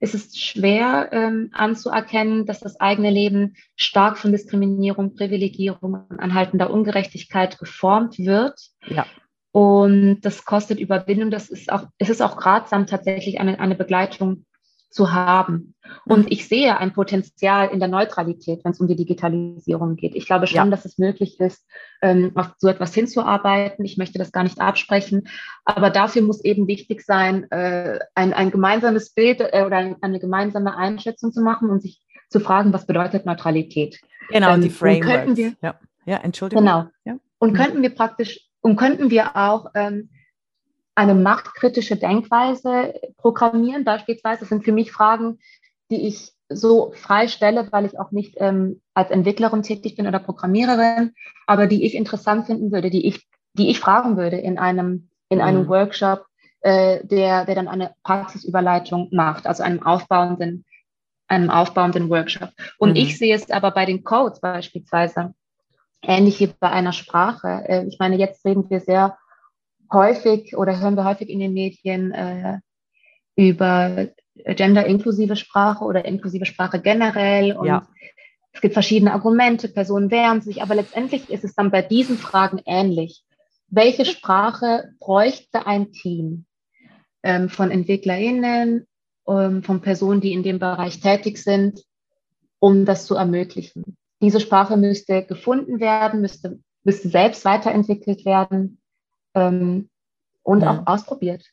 [0.00, 6.70] es ist schwer ähm, anzuerkennen, dass das eigene Leben stark von Diskriminierung, Privilegierung und anhaltender
[6.70, 8.60] Ungerechtigkeit geformt wird.
[8.86, 9.06] Ja.
[9.52, 11.30] Und das kostet Überwindung.
[11.30, 14.46] Das ist auch, es ist auch ratsam, tatsächlich eine, eine Begleitung
[14.92, 15.74] zu haben.
[16.04, 20.14] Und ich sehe ein Potenzial in der Neutralität, wenn es um die Digitalisierung geht.
[20.14, 20.70] Ich glaube schon, ja.
[20.70, 21.66] dass es möglich ist,
[22.02, 23.84] ähm, auf so etwas hinzuarbeiten.
[23.84, 25.28] Ich möchte das gar nicht absprechen.
[25.64, 30.76] Aber dafür muss eben wichtig sein, äh, ein, ein gemeinsames Bild äh, oder eine gemeinsame
[30.76, 34.00] Einschätzung zu machen und sich zu fragen, was bedeutet Neutralität.
[34.30, 35.36] Genau, ähm, die Frameworks.
[35.36, 35.74] Wir, ja.
[36.06, 36.64] ja, Entschuldigung.
[36.64, 36.86] Genau.
[37.04, 37.16] Ja.
[37.38, 37.56] Und mhm.
[37.56, 40.10] könnten wir praktisch, und könnten wir auch ähm,
[40.94, 43.84] eine machtkritische Denkweise programmieren.
[43.84, 45.38] Beispielsweise sind für mich Fragen,
[45.90, 50.18] die ich so frei stelle, weil ich auch nicht ähm, als Entwicklerin tätig bin oder
[50.18, 51.14] Programmiererin,
[51.46, 55.38] aber die ich interessant finden würde, die ich, die ich fragen würde in einem, in
[55.38, 55.44] mhm.
[55.44, 56.26] einem Workshop,
[56.60, 60.64] äh, der, der dann eine Praxisüberleitung macht, also einem aufbauenden,
[61.26, 62.50] einem aufbauenden Workshop.
[62.78, 62.96] Und mhm.
[62.96, 65.34] ich sehe es aber bei den Codes beispielsweise
[66.02, 67.64] ähnlich wie bei einer Sprache.
[67.66, 69.16] Äh, ich meine, jetzt reden wir sehr
[69.92, 72.58] häufig oder hören wir häufig in den Medien äh,
[73.36, 77.56] über gender-inklusive Sprache oder inklusive Sprache generell.
[77.56, 77.86] Und ja.
[78.52, 82.60] es gibt verschiedene Argumente, Personen wehren sich, aber letztendlich ist es dann bei diesen Fragen
[82.64, 83.24] ähnlich.
[83.68, 86.44] Welche Sprache bräuchte ein Team
[87.22, 88.86] ähm, von EntwicklerInnen,
[89.28, 91.82] ähm, von Personen, die in dem Bereich tätig sind,
[92.58, 93.96] um das zu ermöglichen?
[94.20, 98.81] Diese Sprache müsste gefunden werden, müsste, müsste selbst weiterentwickelt werden
[99.34, 99.88] ähm,
[100.42, 100.82] und ja.
[100.82, 101.44] auch ausprobiert.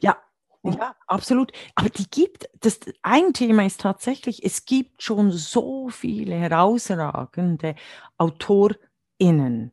[0.00, 0.16] Ja,
[0.62, 1.52] ja, absolut.
[1.74, 7.76] Aber die gibt, das ein Thema ist tatsächlich, es gibt schon so viele herausragende
[8.18, 9.72] AutorInnen.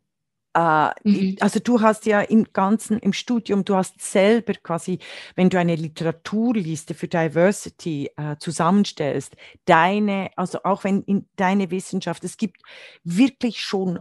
[0.53, 1.35] Äh, mhm.
[1.41, 4.99] Also du hast ja im ganzen, im Studium, du hast selber quasi,
[5.35, 12.23] wenn du eine Literaturliste für Diversity äh, zusammenstellst, deine, also auch wenn in deine Wissenschaft,
[12.23, 12.61] es gibt
[13.03, 13.99] wirklich schon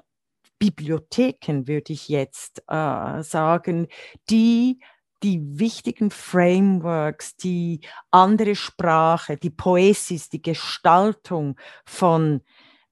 [0.58, 3.88] Bibliotheken, würde ich jetzt äh, sagen,
[4.30, 4.80] die
[5.22, 12.42] die wichtigen Frameworks, die andere Sprache, die Poesis, die Gestaltung von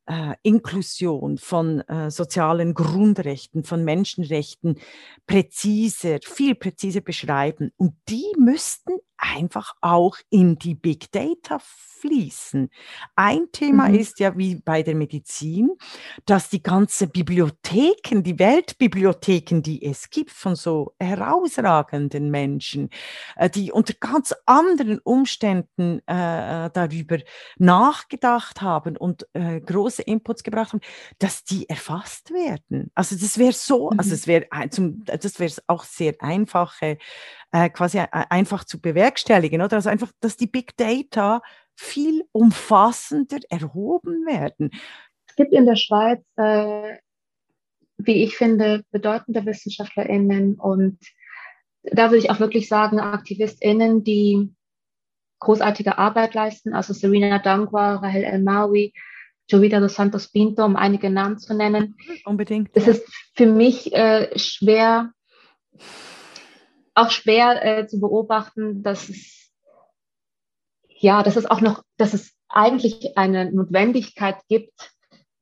[0.06, 4.78] äh, Inklusion, von äh, sozialen Grundrechten, von Menschenrechten
[5.26, 7.72] präziser, viel präziser beschreiben.
[7.76, 11.58] Und die müssten einfach auch in die Big Data
[12.04, 12.70] fließen.
[13.16, 13.94] Ein Thema mhm.
[13.94, 15.70] ist ja wie bei der Medizin,
[16.26, 22.90] dass die ganzen Bibliotheken, die Weltbibliotheken, die es gibt von so herausragenden Menschen,
[23.36, 27.18] äh, die unter ganz anderen Umständen äh, darüber
[27.56, 30.82] nachgedacht haben und äh, große Inputs gebracht haben,
[31.18, 32.90] dass die erfasst werden.
[32.94, 33.98] Also das wäre so, also mhm.
[33.98, 34.46] also es wäre
[35.06, 36.98] das wäre auch sehr einfache
[37.54, 39.76] äh, quasi äh, einfach zu bewerkstelligen, oder?
[39.76, 41.40] Also einfach, dass die Big Data
[41.76, 44.70] viel umfassender erhoben werden.
[45.28, 46.98] Es gibt in der Schweiz, äh,
[47.96, 50.98] wie ich finde, bedeutende WissenschaftlerInnen und
[51.84, 54.52] da würde ich auch wirklich sagen, AktivistInnen, die
[55.38, 58.92] großartige Arbeit leisten, also Serena Dangwa, Rahel El Maui,
[59.48, 61.94] Jovita dos Santos Pinto, um einige Namen zu nennen.
[62.24, 62.70] Unbedingt.
[62.74, 65.12] Es ist für mich äh, schwer,
[66.94, 69.44] auch schwer äh, zu beobachten, dass es
[71.04, 74.92] ja, dass es auch noch, dass es eigentlich eine Notwendigkeit gibt,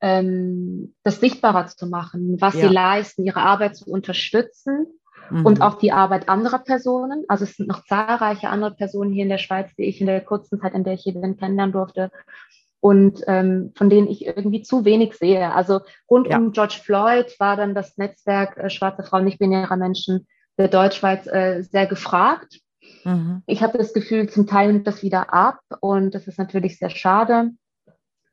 [0.00, 2.68] ähm, das sichtbarer zu machen, was ja.
[2.68, 4.86] sie leisten, ihre Arbeit zu unterstützen
[5.30, 5.46] mhm.
[5.46, 7.24] und auch die Arbeit anderer Personen.
[7.28, 10.20] Also es sind noch zahlreiche andere Personen hier in der Schweiz, die ich in der
[10.20, 12.10] kurzen Zeit, in der ich hier bin, kennenlernen durfte
[12.80, 15.54] und ähm, von denen ich irgendwie zu wenig sehe.
[15.54, 16.38] Also rund ja.
[16.38, 20.26] um George Floyd war dann das Netzwerk äh, Schwarze Frauen, nicht binärer Menschen
[20.58, 22.60] der Deutschschweiz äh, sehr gefragt.
[23.04, 23.42] Mhm.
[23.46, 26.90] Ich habe das Gefühl, zum Teil nimmt das wieder ab und das ist natürlich sehr
[26.90, 27.50] schade.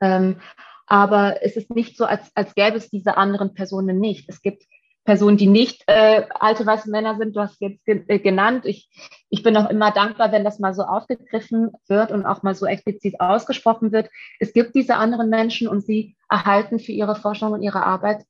[0.01, 0.37] Ähm,
[0.85, 4.27] aber es ist nicht so, als, als gäbe es diese anderen Personen nicht.
[4.27, 4.63] Es gibt
[5.05, 7.35] Personen, die nicht äh, alte weiße Männer sind.
[7.35, 8.65] Du hast jetzt ge äh, genannt.
[8.65, 8.89] Ich,
[9.29, 12.65] ich bin auch immer dankbar, wenn das mal so aufgegriffen wird und auch mal so
[12.65, 14.09] explizit ausgesprochen wird.
[14.39, 18.23] Es gibt diese anderen Menschen und sie erhalten für ihre Forschung und ihre Arbeit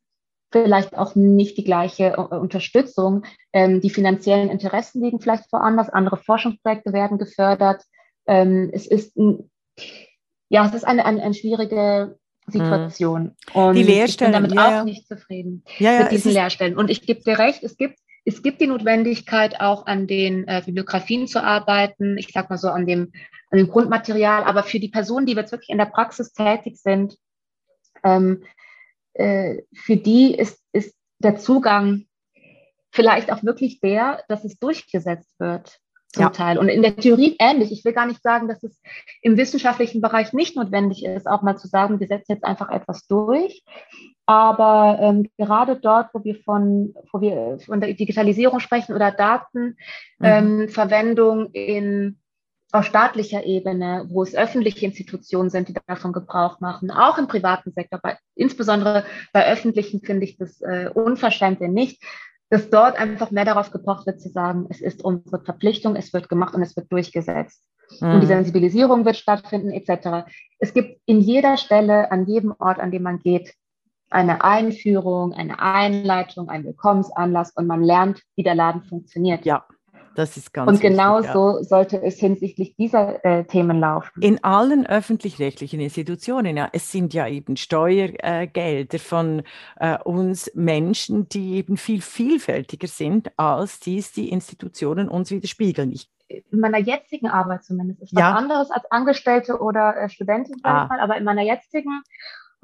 [0.52, 3.24] vielleicht auch nicht die gleiche äh, Unterstützung.
[3.54, 7.84] Ähm, die finanziellen Interessen liegen vielleicht woanders, andere Forschungsprojekte werden gefördert.
[8.28, 9.50] Ähm, es ist ein,
[10.50, 13.36] ja, es ist eine, eine, eine schwierige Situation.
[13.54, 16.78] Und die Lehrstellen, ich bin damit ja, auch nicht zufrieden ja, mit diesen Lehrstellen.
[16.78, 20.64] Und ich gebe dir recht, es gibt, es gibt die Notwendigkeit, auch an den äh,
[20.66, 22.18] Bibliografien zu arbeiten.
[22.18, 23.12] Ich sag mal so an dem,
[23.52, 24.44] an dem Grundmaterial.
[24.44, 27.16] Aber für die Personen, die jetzt wirklich in der Praxis tätig sind,
[28.04, 28.44] ähm,
[29.14, 32.06] äh, für die ist, ist der Zugang
[32.92, 35.80] vielleicht auch wirklich der, dass es durchgesetzt wird
[36.12, 36.30] zum ja.
[36.30, 36.58] Teil.
[36.58, 37.72] Und in der Theorie ähnlich.
[37.72, 38.82] Ich will gar nicht sagen, dass es
[39.22, 43.06] im wissenschaftlichen Bereich nicht notwendig ist, auch mal zu sagen, wir setzen jetzt einfach etwas
[43.08, 43.64] durch.
[44.26, 51.40] Aber ähm, gerade dort, wo wir von, wo wir von der Digitalisierung sprechen oder Datenverwendung
[51.40, 51.50] mhm.
[51.54, 52.20] ähm, in
[52.72, 57.72] auf staatlicher Ebene, wo es öffentliche Institutionen sind, die davon Gebrauch machen, auch im privaten
[57.72, 62.04] Sektor, bei, insbesondere bei öffentlichen finde ich das äh, Unverständliche nicht,
[62.50, 66.30] dass dort einfach mehr darauf gepocht wird zu sagen, es ist unsere Verpflichtung, es wird
[66.30, 67.64] gemacht und es wird durchgesetzt.
[68.00, 68.12] Mhm.
[68.14, 70.30] Und die Sensibilisierung wird stattfinden, etc.
[70.60, 73.54] Es gibt in jeder Stelle, an jedem Ort, an dem man geht,
[74.12, 79.46] eine Einführung, eine Einleitung, ein Willkommensanlass und man lernt, wie der Laden funktioniert.
[79.46, 79.66] Ja,
[80.16, 81.64] das ist ganz Und genau wichtig, so ja.
[81.64, 84.22] sollte es hinsichtlich dieser äh, Themen laufen.
[84.22, 89.44] In allen öffentlich-rechtlichen Institutionen, ja, es sind ja eben Steuergelder äh, von
[89.78, 95.92] äh, uns Menschen, die eben viel vielfältiger sind, als dies die Institutionen uns widerspiegeln.
[95.92, 98.32] Ich in meiner jetzigen Arbeit zumindest ist ja.
[98.32, 100.86] was anderes als Angestellte oder äh, Studentin, ah.
[100.86, 102.04] mal, aber in meiner jetzigen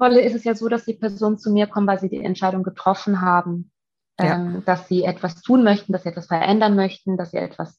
[0.00, 2.62] Rolle ist es ja so, dass die Personen zu mir kommen, weil sie die Entscheidung
[2.62, 3.70] getroffen haben,
[4.18, 4.36] ja.
[4.36, 7.78] ähm, dass sie etwas tun möchten, dass sie etwas verändern möchten, dass sie etwas,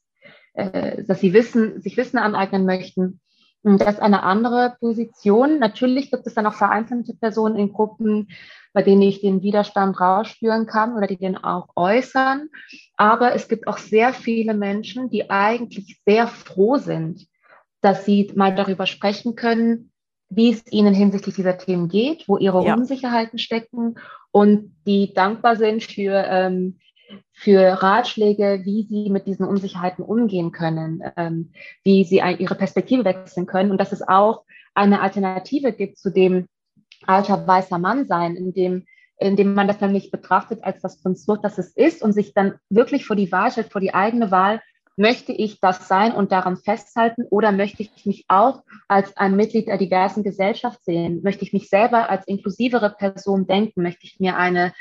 [0.54, 3.20] äh, dass sie Wissen, sich Wissen aneignen möchten.
[3.64, 5.60] Und das ist eine andere Position.
[5.60, 8.30] Natürlich gibt es dann auch vereinzelte Personen in Gruppen,
[8.72, 12.50] bei denen ich den Widerstand rausspüren kann oder die den auch äußern.
[12.96, 17.28] Aber es gibt auch sehr viele Menschen, die eigentlich sehr froh sind,
[17.82, 19.92] dass sie mal darüber sprechen können,
[20.30, 22.76] wie es ihnen hinsichtlich dieser Themen geht, wo ihre ja.
[22.76, 23.96] Unsicherheiten stecken
[24.32, 26.80] und die dankbar sind für, ähm,
[27.32, 31.52] für Ratschläge, wie sie mit diesen Unsicherheiten umgehen können, ähm,
[31.84, 33.72] wie sie ihre Perspektive wechseln können.
[33.72, 36.48] Und dass es auch eine Alternative gibt zu dem
[37.06, 38.86] alter weißer Mann sein, in dem,
[39.20, 42.56] in dem man das nämlich betrachtet als das Konstrukt, das es ist und sich dann
[42.70, 44.62] wirklich vor die Wahl stellt, vor die eigene Wahl,
[44.98, 49.68] möchte ich das sein und daran festhalten oder möchte ich mich auch als ein Mitglied
[49.68, 51.22] der diversen Gesellschaft sehen?
[51.24, 53.84] Möchte ich mich selber als inklusivere Person denken?
[53.84, 54.74] Möchte ich mir eine,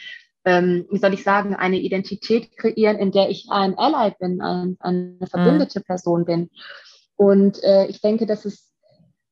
[0.44, 4.76] ähm, wie soll ich sagen, eine Identität kreieren, in der ich ein Ally bin, ein,
[4.81, 5.85] eine verbündete mhm.
[5.85, 6.50] Person bin?
[7.16, 8.72] Und äh, ich denke, dass, es,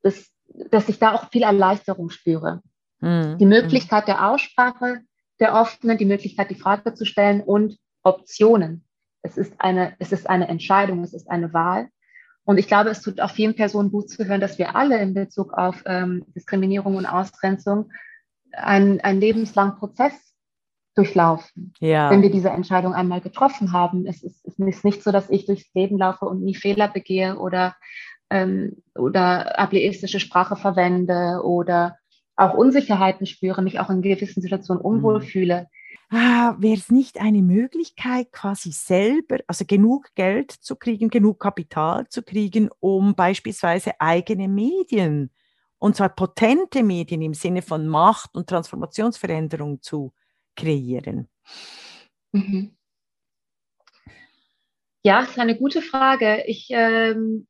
[0.02, 0.30] dass,
[0.70, 2.60] dass ich da auch viel Erleichterung spüre.
[3.00, 3.38] Mhm.
[3.38, 5.00] Die Möglichkeit der Aussprache
[5.40, 8.83] der Offenen, die Möglichkeit, die Frage zu stellen und Optionen.
[9.24, 11.88] Es ist eine, es ist eine Entscheidung, es ist eine Wahl.
[12.44, 15.14] Und ich glaube, es tut auch vielen Personen gut zu hören, dass wir alle in
[15.14, 17.90] Bezug auf ähm, Diskriminierung und Ausgrenzung
[18.52, 20.12] einen, einen lebenslangen Prozess
[20.94, 22.10] durchlaufen, ja.
[22.10, 24.06] wenn wir diese Entscheidung einmal getroffen haben.
[24.06, 27.36] Es ist, es ist nicht so, dass ich durchs Leben laufe und nie Fehler begehe
[27.38, 27.74] oder,
[28.30, 31.96] ähm, oder ableistische Sprache verwende oder
[32.36, 35.22] auch Unsicherheiten spüre, mich auch in gewissen Situationen unwohl mhm.
[35.22, 35.66] fühle
[36.10, 42.08] ah, wäre es nicht eine Möglichkeit, quasi selber, also genug Geld zu kriegen, genug Kapital
[42.08, 45.30] zu kriegen, um beispielsweise eigene Medien,
[45.78, 50.12] und zwar potente Medien im Sinne von Macht und Transformationsveränderung zu
[50.56, 51.28] kreieren?
[52.32, 52.76] Mhm.
[55.02, 56.44] Ja, ist eine gute Frage.
[56.46, 57.46] Ich, ähm,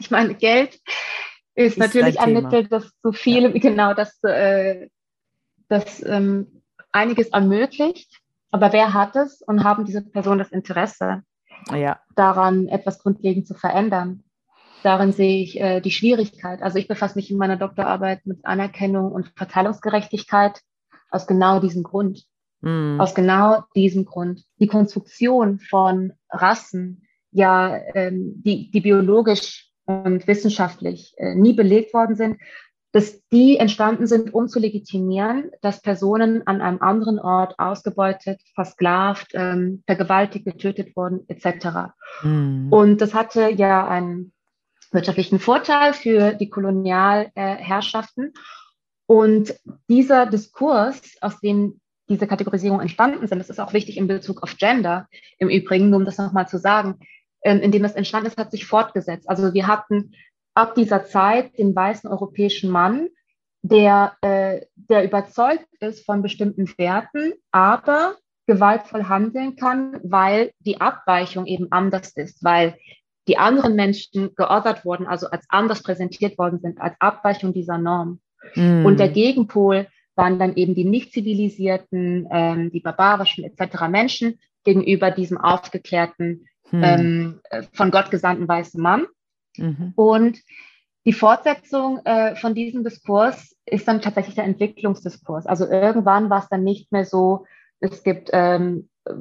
[0.00, 0.74] ich meine, Geld
[1.54, 3.48] ist, ist natürlich ein, ein Mittel, das so viel, ja.
[3.50, 4.88] genau, das, äh,
[5.68, 6.59] das ähm,
[6.92, 11.22] einiges ermöglicht, aber wer hat es und haben diese Personen das Interesse
[11.72, 12.00] ja.
[12.16, 14.24] daran, etwas grundlegend zu verändern?
[14.82, 16.62] Darin sehe ich äh, die Schwierigkeit.
[16.62, 20.60] Also ich befasse mich in meiner Doktorarbeit mit Anerkennung und Verteilungsgerechtigkeit
[21.10, 22.24] aus genau diesem Grund.
[22.62, 22.98] Mm.
[22.98, 24.44] Aus genau diesem Grund.
[24.58, 32.16] Die Konstruktion von Rassen, ja, ähm, die, die biologisch und wissenschaftlich äh, nie belegt worden
[32.16, 32.38] sind,
[32.92, 39.28] dass die entstanden sind, um zu legitimieren, dass Personen an einem anderen Ort ausgebeutet, versklavt,
[39.34, 41.92] ähm, vergewaltigt, getötet wurden, etc.
[42.22, 42.68] Mhm.
[42.70, 44.32] Und das hatte ja einen
[44.90, 48.32] wirtschaftlichen Vorteil für die Kolonialherrschaften.
[49.06, 49.54] Und
[49.88, 54.56] dieser Diskurs, aus dem diese Kategorisierung entstanden sind, das ist auch wichtig in Bezug auf
[54.56, 56.98] Gender im Übrigen, nur um das nochmal zu sagen,
[57.42, 59.28] ähm, in dem das entstanden ist, hat sich fortgesetzt.
[59.28, 60.12] Also wir hatten
[60.60, 63.08] ab dieser Zeit den weißen europäischen Mann,
[63.62, 71.46] der, äh, der überzeugt ist von bestimmten Werten, aber gewaltvoll handeln kann, weil die Abweichung
[71.46, 72.76] eben anders ist, weil
[73.26, 78.20] die anderen Menschen geordert wurden, also als anders präsentiert worden sind, als Abweichung dieser Norm.
[78.54, 78.84] Mm.
[78.84, 83.88] Und der Gegenpol waren dann eben die nicht zivilisierten, ähm, die barbarischen etc.
[83.88, 86.82] Menschen gegenüber diesem aufgeklärten, mm.
[86.82, 87.40] ähm,
[87.72, 89.06] von Gott gesandten weißen Mann.
[89.56, 89.92] Mhm.
[89.96, 90.38] Und
[91.06, 95.46] die Fortsetzung äh, von diesem Diskurs ist dann tatsächlich der Entwicklungsdiskurs.
[95.46, 97.46] Also irgendwann war es dann nicht mehr so,
[97.80, 99.12] es gibt ähm, äh,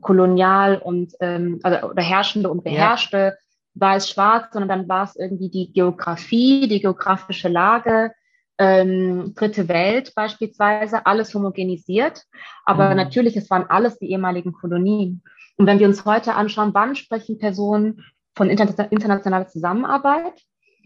[0.00, 3.32] kolonial und ähm, also, oder herrschende und beherrschte, ja.
[3.74, 8.12] weiß schwarz, sondern dann war es irgendwie die Geografie, die geografische Lage,
[8.58, 12.24] ähm, Dritte Welt beispielsweise, alles homogenisiert.
[12.64, 12.96] Aber mhm.
[12.96, 15.22] natürlich, es waren alles die ehemaligen Kolonien.
[15.56, 18.04] Und wenn wir uns heute anschauen, wann sprechen Personen
[18.40, 20.32] von internationaler Zusammenarbeit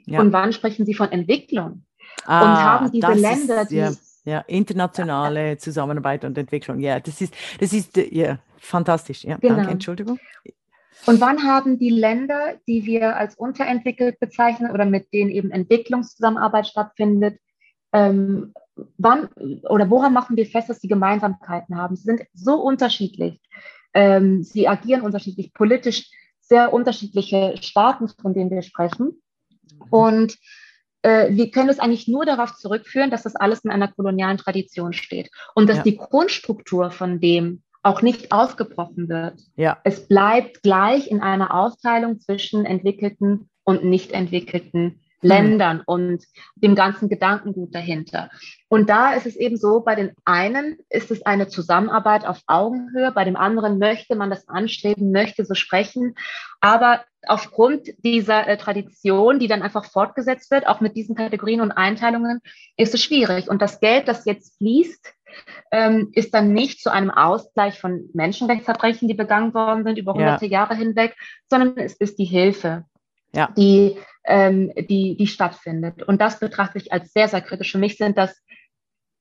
[0.06, 0.20] ja.
[0.20, 1.84] und wann sprechen sie von Entwicklung?
[2.26, 3.76] Ah, und haben diese Länder, ist, die.
[3.76, 3.92] Ja,
[4.24, 6.80] ja, internationale Zusammenarbeit und Entwicklung.
[6.80, 9.22] Ja, das ist, das ist ja, fantastisch.
[9.22, 9.54] Ja, genau.
[9.54, 10.18] danke, Entschuldigung.
[11.06, 16.66] Und wann haben die Länder, die wir als unterentwickelt bezeichnen oder mit denen eben Entwicklungszusammenarbeit
[16.66, 17.38] stattfindet,
[17.92, 18.52] ähm,
[18.98, 19.28] wann
[19.68, 21.94] oder woran machen wir fest, dass sie Gemeinsamkeiten haben?
[21.94, 23.40] Sie sind so unterschiedlich.
[23.92, 26.10] Ähm, sie agieren unterschiedlich, politisch
[26.46, 29.06] sehr unterschiedliche Staaten, von denen wir sprechen.
[29.06, 29.88] Mhm.
[29.90, 30.36] Und
[31.02, 34.92] äh, wir können es eigentlich nur darauf zurückführen, dass das alles in einer kolonialen Tradition
[34.92, 35.82] steht und dass ja.
[35.82, 39.40] die Grundstruktur von dem auch nicht aufgebrochen wird.
[39.56, 39.78] Ja.
[39.84, 45.00] Es bleibt gleich in einer Aufteilung zwischen entwickelten und nicht entwickelten.
[45.24, 48.30] Ländern und dem ganzen Gedankengut dahinter.
[48.68, 53.12] Und da ist es eben so, bei den einen ist es eine Zusammenarbeit auf Augenhöhe,
[53.12, 56.14] bei dem anderen möchte man das anstreben, möchte so sprechen.
[56.60, 61.72] Aber aufgrund dieser äh, Tradition, die dann einfach fortgesetzt wird, auch mit diesen Kategorien und
[61.72, 62.40] Einteilungen,
[62.76, 63.48] ist es schwierig.
[63.48, 65.14] Und das Geld, das jetzt fließt,
[65.70, 70.46] ähm, ist dann nicht zu einem Ausgleich von Menschenrechtsverbrechen, die begangen worden sind über hunderte
[70.46, 70.60] ja.
[70.60, 71.16] Jahre hinweg,
[71.48, 72.84] sondern es ist die Hilfe
[73.34, 73.50] ja.
[73.56, 76.02] die, ähm, die, die stattfindet.
[76.02, 77.72] Und das betrachte ich als sehr, sehr kritisch.
[77.72, 78.40] Für mich sind das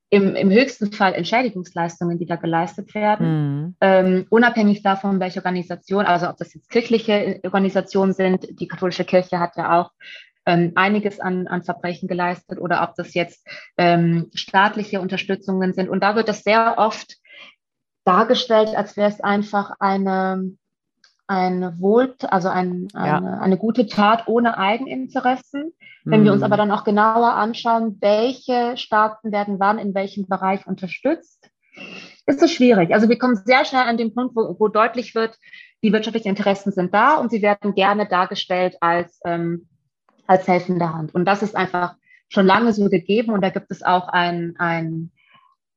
[0.10, 3.76] im, im höchsten Fall Entschädigungsleistungen, die da geleistet werden, mhm.
[3.82, 9.39] ähm, unabhängig davon, welche Organisation, also ob das jetzt kirchliche Organisationen sind, die katholische Kirche
[9.39, 9.91] hat ja auch
[10.45, 13.47] ähm, einiges an, an Verbrechen geleistet, oder ob das jetzt
[13.78, 15.89] ähm, staatliche Unterstützungen sind.
[15.89, 17.15] Und da wird das sehr oft
[18.06, 20.56] dargestellt, als wäre es einfach eine,
[21.27, 23.17] ein Wohl, also ein, ja.
[23.17, 25.73] eine, eine, gute Tat ohne Eigeninteressen.
[26.03, 26.25] Wenn mhm.
[26.25, 26.45] wir uns mhm.
[26.45, 31.49] aber dann auch genauer anschauen, welche Staaten werden wann in welchem Bereich unterstützt,
[32.25, 32.93] ist es schwierig.
[32.93, 35.38] Also wir kommen sehr schnell an den Punkt, wo, wo deutlich wird,
[35.81, 39.67] die wirtschaftlichen Interessen sind da und sie werden gerne dargestellt als, ähm,
[40.27, 41.13] als helfende Hand.
[41.13, 41.95] Und das ist einfach
[42.29, 45.12] schon lange so gegeben und da gibt es auch ein, ein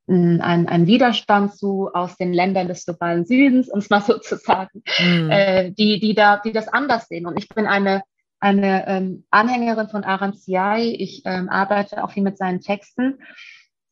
[0.08, 4.36] ein, ein Widerstand zu aus den Ländern des globalen Südens, um es mal so zu
[4.36, 5.30] sagen, mhm.
[5.30, 7.26] äh, die, die, da, die das anders sehen.
[7.26, 8.02] Und ich bin eine,
[8.38, 10.94] eine ähm, Anhängerin von Aram Siai.
[10.98, 13.18] Ich ähm, arbeite auch viel mit seinen Texten.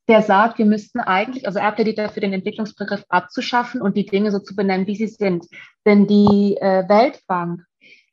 [0.07, 4.31] Der sagt, wir müssten eigentlich, also er plädiert dafür, den Entwicklungsbegriff abzuschaffen und die Dinge
[4.31, 5.47] so zu benennen, wie sie sind.
[5.83, 7.63] Wenn die äh, Weltbank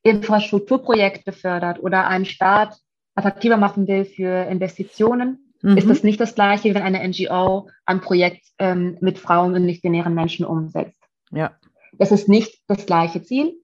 [0.03, 2.77] Infrastrukturprojekte fördert oder einen Staat
[3.13, 5.78] attraktiver machen will für Investitionen, mhm.
[5.78, 10.13] ist das nicht das Gleiche, wenn eine NGO ein Projekt ähm, mit Frauen und nicht-binären
[10.13, 11.02] Menschen umsetzt.
[11.32, 11.58] Ja.
[11.93, 13.56] Das ist nicht das gleiche Ziel.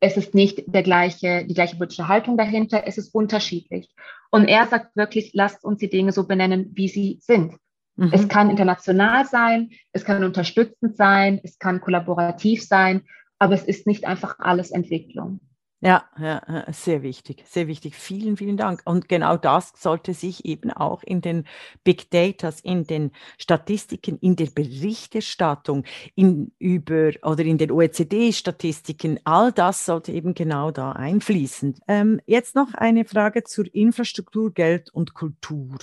[0.00, 2.82] Es ist nicht der gleiche, die gleiche politische Haltung dahinter.
[2.86, 3.88] Es ist unterschiedlich.
[4.30, 7.54] Und er sagt wirklich, lasst uns die Dinge so benennen, wie sie sind.
[7.96, 8.10] Mhm.
[8.12, 13.02] Es kann international sein, es kann unterstützend sein, es kann kollaborativ sein,
[13.38, 15.40] aber es ist nicht einfach alles Entwicklung.
[15.80, 17.96] Ja, ja, sehr wichtig, sehr wichtig.
[17.96, 18.80] Vielen, vielen Dank.
[18.86, 21.44] Und genau das sollte sich eben auch in den
[21.84, 25.84] Big Datas, in den Statistiken, in der Berichterstattung,
[26.14, 31.78] in über oder in den OECD-Statistiken, all das sollte eben genau da einfließen.
[31.88, 35.76] Ähm, jetzt noch eine Frage zur Infrastruktur, Geld und Kultur.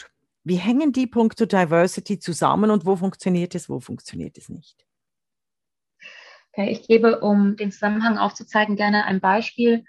[0.43, 4.83] Wie hängen die Punkte Diversity zusammen und wo funktioniert es, wo funktioniert es nicht?
[6.55, 9.85] Okay, ich gebe, um den Zusammenhang aufzuzeigen, gerne ein Beispiel.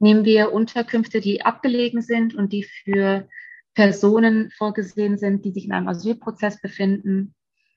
[0.00, 3.28] Nehmen wir Unterkünfte, die abgelegen sind und die für
[3.74, 7.34] Personen vorgesehen sind, die sich in einem Asylprozess befinden.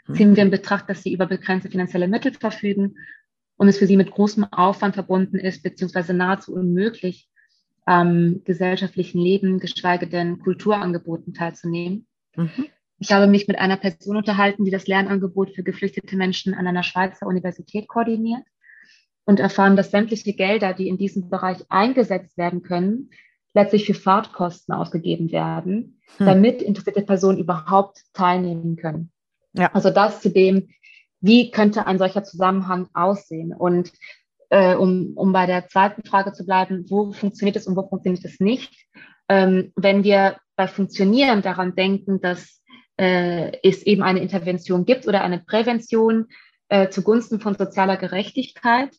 [0.07, 0.15] Mhm.
[0.15, 2.95] Ziehen wir in Betracht, dass sie über begrenzte finanzielle Mittel verfügen
[3.57, 7.29] und es für sie mit großem Aufwand verbunden ist, beziehungsweise nahezu unmöglich,
[7.85, 12.07] am gesellschaftlichen Leben, geschweige denn Kulturangeboten teilzunehmen.
[12.35, 12.67] Mhm.
[13.01, 16.83] Ich habe mich mit einer Person unterhalten, die das Lernangebot für geflüchtete Menschen an einer
[16.83, 18.43] Schweizer Universität koordiniert
[19.25, 23.09] und erfahren, dass sämtliche Gelder, die in diesem Bereich eingesetzt werden können,
[23.55, 26.25] letztlich für Fahrtkosten ausgegeben werden, hm.
[26.27, 29.11] damit interessierte Personen überhaupt teilnehmen können.
[29.53, 29.71] Ja.
[29.73, 30.69] Also das zu dem,
[31.21, 33.51] wie könnte ein solcher Zusammenhang aussehen?
[33.51, 33.91] Und
[34.49, 38.23] äh, um, um bei der zweiten Frage zu bleiben, wo funktioniert es und wo funktioniert
[38.25, 38.87] es nicht?
[39.27, 42.60] Ähm, wenn wir bei Funktionieren daran denken, dass
[43.01, 46.27] äh, es eben eine Intervention gibt oder eine Prävention
[46.69, 48.95] äh, zugunsten von sozialer Gerechtigkeit,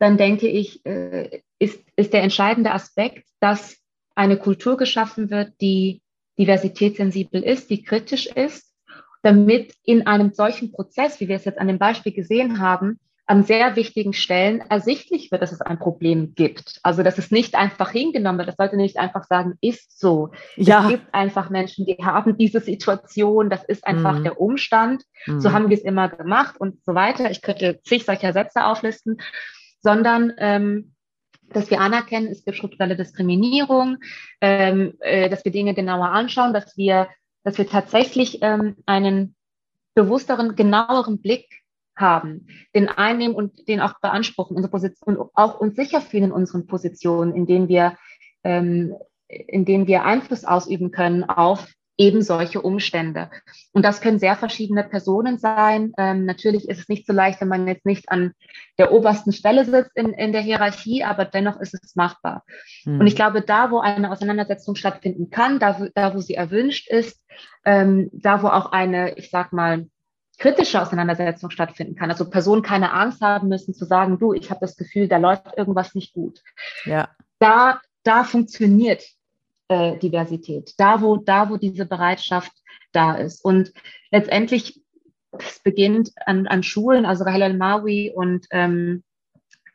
[0.00, 3.78] dann denke ich, äh, ist, ist der entscheidende Aspekt, dass
[4.16, 6.02] eine Kultur geschaffen wird, die
[6.40, 8.74] diversitätssensibel ist, die kritisch ist,
[9.22, 12.98] damit in einem solchen Prozess, wie wir es jetzt an dem Beispiel gesehen haben,
[13.30, 16.80] an sehr wichtigen Stellen ersichtlich wird, dass es ein Problem gibt.
[16.82, 18.48] Also dass es nicht einfach hingenommen wird.
[18.48, 20.30] Das sollte nicht einfach sagen, ist so.
[20.56, 20.82] Ja.
[20.82, 24.24] Es gibt einfach Menschen, die haben diese Situation, das ist einfach mhm.
[24.24, 25.04] der Umstand.
[25.26, 25.40] Mhm.
[25.40, 27.30] So haben wir es immer gemacht und so weiter.
[27.30, 29.18] Ich könnte zig solcher Sätze auflisten,
[29.80, 30.96] sondern ähm,
[31.50, 33.98] dass wir anerkennen, es gibt strukturelle Diskriminierung,
[34.40, 37.06] ähm, äh, dass wir Dinge genauer anschauen, dass wir,
[37.44, 39.36] dass wir tatsächlich ähm, einen
[39.94, 41.59] bewussteren, genaueren Blick
[42.00, 46.32] haben, den einnehmen und den auch beanspruchen, unsere Position und auch uns sicher fühlen in
[46.32, 47.96] unseren Positionen, in denen wir,
[48.44, 48.94] ähm,
[49.28, 51.66] in denen wir Einfluss ausüben können auf
[52.00, 53.30] eben solche Umstände.
[53.72, 55.92] Und das können sehr verschiedene Personen sein.
[55.98, 58.32] Ähm, natürlich ist es nicht so leicht, wenn man jetzt nicht an
[58.78, 62.42] der obersten Stelle sitzt in, in der Hierarchie, aber dennoch ist es machbar.
[62.86, 63.00] Mhm.
[63.00, 67.22] Und ich glaube, da, wo eine Auseinandersetzung stattfinden kann, da, da wo sie erwünscht ist,
[67.66, 69.86] ähm, da, wo auch eine, ich sag mal,
[70.40, 72.10] kritische Auseinandersetzung stattfinden kann.
[72.10, 75.56] Also Personen keine Angst haben müssen zu sagen, du, ich habe das Gefühl, da läuft
[75.56, 76.42] irgendwas nicht gut.
[76.86, 77.10] Ja.
[77.38, 79.04] Da, da funktioniert
[79.68, 82.52] äh, Diversität, da wo, da wo diese Bereitschaft
[82.92, 83.44] da ist.
[83.44, 83.72] Und
[84.10, 84.80] letztendlich,
[85.38, 89.04] es beginnt an, an Schulen, also Rahel al-Mawi und ähm,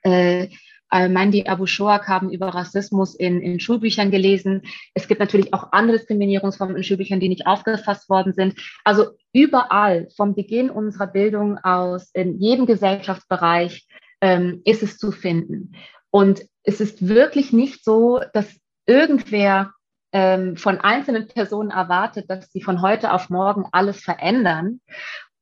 [0.02, 0.48] äh,
[0.92, 4.62] Mandi Abu Shoak haben über Rassismus in, in Schulbüchern gelesen.
[4.94, 8.56] Es gibt natürlich auch andere Diskriminierungsformen in Schulbüchern, die nicht aufgefasst worden sind.
[8.84, 13.88] Also überall vom Beginn unserer Bildung aus, in jedem Gesellschaftsbereich
[14.22, 15.74] ähm, ist es zu finden.
[16.12, 19.72] Und es ist wirklich nicht so, dass irgendwer
[20.12, 24.80] ähm, von einzelnen Personen erwartet, dass sie von heute auf morgen alles verändern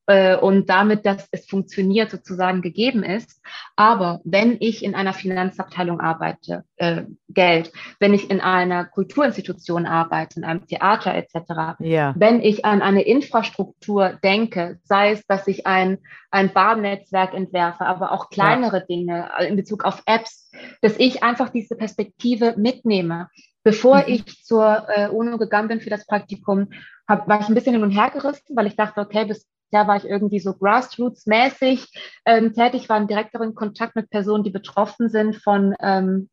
[0.06, 3.42] äh, und damit, dass es funktioniert, sozusagen gegeben ist.
[3.76, 10.40] Aber wenn ich in einer Finanzabteilung arbeite, äh, Geld, wenn ich in einer Kulturinstitution arbeite,
[10.40, 12.14] in einem Theater etc., ja.
[12.18, 16.00] wenn ich an eine Infrastruktur denke, sei es, dass ich ein,
[16.32, 18.86] ein Bahnnetzwerk entwerfe, aber auch kleinere ja.
[18.86, 20.52] Dinge in Bezug auf Apps,
[20.82, 23.30] dass ich einfach diese Perspektive mitnehme.
[23.64, 24.04] Bevor mhm.
[24.08, 26.70] ich zur äh, UNO gegangen bin für das Praktikum,
[27.08, 29.88] hab, war ich ein bisschen hin und her gerissen, weil ich dachte, okay, bis Jahr
[29.88, 31.88] war ich irgendwie so grassroots-mäßig
[32.26, 36.30] ähm, tätig, war im direkteren Kontakt mit Personen, die betroffen sind von, ähm,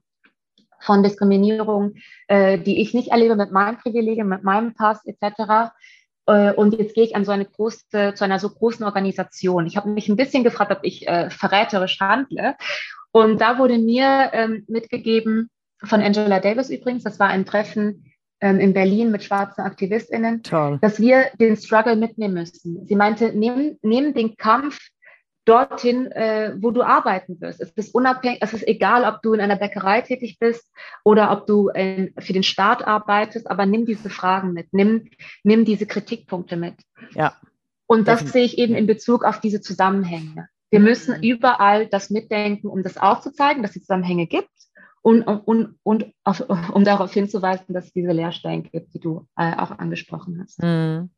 [0.81, 1.95] von Diskriminierung,
[2.29, 5.73] äh, die ich nicht erlebe mit meinen Privilegien, mit meinem Pass etc.
[6.27, 9.67] Äh, und jetzt gehe ich an so eine große, zu einer so großen Organisation.
[9.67, 12.57] Ich habe mich ein bisschen gefragt, ob ich äh, verräterisch handle.
[13.13, 15.51] Und da wurde mir ähm, mitgegeben,
[15.83, 18.10] von Angela Davis übrigens, das war ein Treffen
[18.41, 20.79] in Berlin mit schwarzen AktivistInnen, Toll.
[20.81, 22.87] dass wir den Struggle mitnehmen müssen.
[22.87, 24.79] Sie meinte, nimm, nimm den Kampf
[25.45, 27.61] dorthin, äh, wo du arbeiten wirst.
[27.61, 30.71] Es ist unabhängig, es ist egal, ob du in einer Bäckerei tätig bist
[31.05, 35.09] oder ob du in, für den Staat arbeitest, aber nimm diese Fragen mit, nimm,
[35.43, 36.75] nimm diese Kritikpunkte mit.
[37.15, 37.37] Ja.
[37.87, 40.49] Und das sehe ich eben in Bezug auf diese Zusammenhänge.
[40.71, 41.23] Wir müssen mhm.
[41.25, 44.51] überall das mitdenken, um das aufzuzeigen, dass es Zusammenhänge gibt
[45.03, 46.41] und, und, und auf,
[46.73, 50.63] um darauf hinzuweisen, dass es diese Leerstellen gibt, die du äh, auch angesprochen hast.
[50.63, 51.11] Mhm.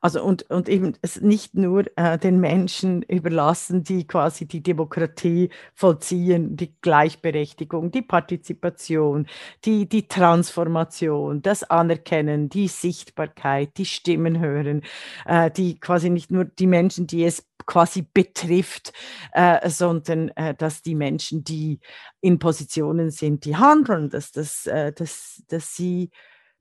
[0.00, 5.50] Also und, und eben es nicht nur äh, den Menschen überlassen, die quasi die Demokratie
[5.74, 9.26] vollziehen, die Gleichberechtigung, die Partizipation,
[9.64, 14.82] die, die Transformation, das Anerkennen, die Sichtbarkeit, die Stimmen hören,
[15.26, 18.92] äh, die quasi nicht nur die Menschen, die es quasi betrifft,
[19.32, 21.80] äh, sondern äh, dass die Menschen, die
[22.20, 26.10] in Positionen sind, die handeln, dass, dass, äh, dass, dass sie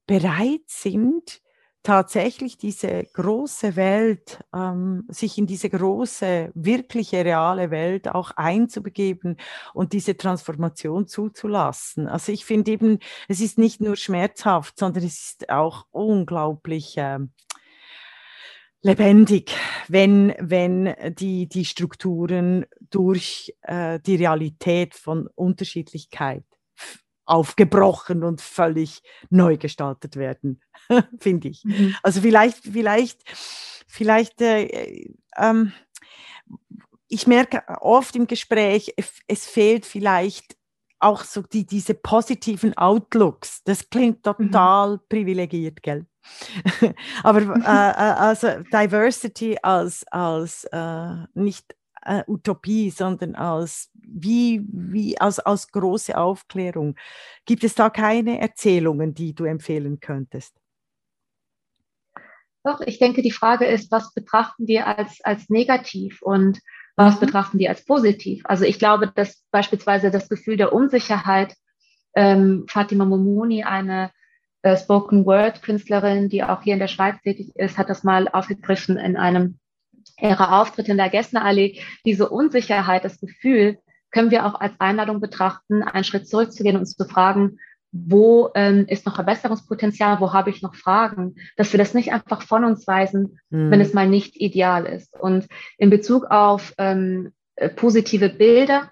[0.05, 1.41] bereit sind,
[1.81, 9.37] tatsächlich diese große Welt, ähm, sich in diese große, wirkliche, reale Welt auch einzubegeben
[9.73, 12.09] und diese Transformation zuzulassen.
[12.09, 12.99] Also ich finde eben,
[13.29, 17.19] es ist nicht nur schmerzhaft, sondern es ist auch unglaublich äh,
[18.87, 19.55] lebendig,
[19.87, 26.43] wenn, wenn die, die Strukturen durch äh, die Realität von Unterschiedlichkeit
[27.25, 30.61] aufgebrochen und völlig neu gestaltet werden,
[31.19, 31.63] finde ich.
[31.65, 31.95] Mhm.
[32.01, 33.19] Also vielleicht, vielleicht,
[33.85, 35.73] vielleicht, äh, ähm,
[37.09, 38.93] ich merke oft im Gespräch,
[39.27, 40.56] es fehlt vielleicht
[40.99, 43.63] auch so die, diese positiven Outlooks.
[43.63, 44.23] Das klingt mhm.
[44.23, 44.99] total mhm.
[45.09, 46.05] privilegiert, gell?
[47.23, 55.19] Aber äh, äh, also Diversity als, als äh, nicht äh, Utopie, sondern als, wie, wie,
[55.19, 56.95] als, als große Aufklärung.
[57.45, 60.55] Gibt es da keine Erzählungen, die du empfehlen könntest?
[62.63, 66.59] Doch, ich denke, die Frage ist, was betrachten wir als, als negativ und
[66.97, 67.19] was mhm.
[67.25, 68.41] betrachten wir als positiv?
[68.45, 71.55] Also ich glaube, dass beispielsweise das Gefühl der Unsicherheit,
[72.15, 74.11] ähm, Fatima Momoni, eine
[74.63, 78.27] äh, Spoken Word Künstlerin, die auch hier in der Schweiz tätig ist, hat das mal
[78.27, 79.59] aufgegriffen in einem
[80.19, 83.77] ihrer Auftritte in der Gessnerallee, diese Unsicherheit, das Gefühl,
[84.09, 87.59] können wir auch als Einladung betrachten, einen Schritt zurückzugehen und uns zu fragen,
[87.91, 92.41] wo ähm, ist noch Verbesserungspotenzial, wo habe ich noch Fragen, dass wir das nicht einfach
[92.41, 93.71] von uns weisen, mhm.
[93.71, 95.19] wenn es mal nicht ideal ist.
[95.19, 98.91] Und in Bezug auf ähm, äh, positive Bilder,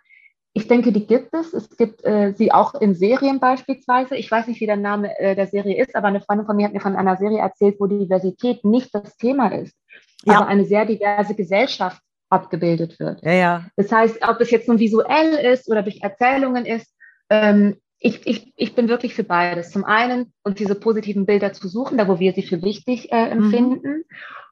[0.58, 1.54] ich denke, die gibt es.
[1.54, 4.16] Es gibt äh, sie auch in Serien beispielsweise.
[4.16, 6.66] Ich weiß nicht, wie der Name äh, der Serie ist, aber eine Freundin von mir
[6.66, 9.76] hat mir von einer Serie erzählt, wo Diversität nicht das Thema ist,
[10.24, 10.38] ja.
[10.38, 13.22] aber eine sehr diverse Gesellschaft abgebildet wird.
[13.24, 13.66] Ja, ja.
[13.76, 16.96] Das heißt, ob es jetzt nun visuell ist oder durch Erzählungen ist,
[17.30, 19.72] ähm, ich, ich, ich bin wirklich für beides.
[19.72, 23.30] Zum einen, uns diese positiven Bilder zu suchen, da wo wir sie für wichtig äh,
[23.30, 23.98] empfinden.
[23.98, 24.04] Mhm.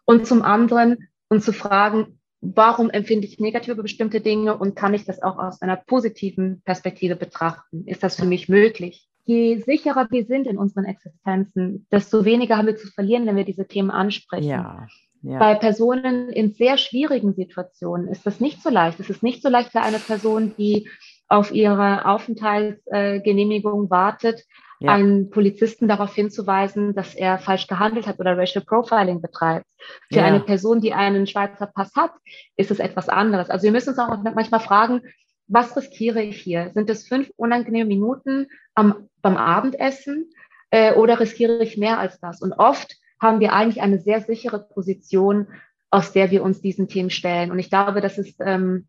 [0.06, 4.94] Und zum anderen, uns zu fragen, warum empfinde ich negativ über bestimmte Dinge und kann
[4.94, 7.86] ich das auch aus einer positiven Perspektive betrachten?
[7.88, 9.08] Ist das für mich möglich?
[9.26, 13.46] Je sicherer wir sind in unseren Existenzen, desto weniger haben wir zu verlieren, wenn wir
[13.46, 14.50] diese Themen ansprechen.
[14.50, 14.88] Ja.
[15.22, 15.40] Ja.
[15.40, 19.00] Bei Personen in sehr schwierigen Situationen ist das nicht so leicht.
[19.00, 20.90] Es ist nicht so leicht für eine Person, die
[21.28, 24.44] auf ihre Aufenthaltsgenehmigung wartet,
[24.80, 24.92] ja.
[24.92, 29.66] einen Polizisten darauf hinzuweisen, dass er falsch gehandelt hat oder Racial Profiling betreibt.
[30.12, 30.26] Für ja.
[30.26, 32.12] eine Person, die einen Schweizer Pass hat,
[32.58, 33.50] ist es etwas anderes.
[33.50, 35.02] Also wir müssen uns auch manchmal fragen,
[35.48, 36.72] was riskiere ich hier?
[36.74, 40.32] Sind es fünf unangenehme Minuten am, beim Abendessen
[40.72, 42.42] äh, oder riskiere ich mehr als das?
[42.42, 45.48] Und oft haben wir eigentlich eine sehr sichere Position,
[45.92, 47.52] aus der wir uns diesen Themen stellen.
[47.52, 48.88] Und ich glaube, das ist ähm,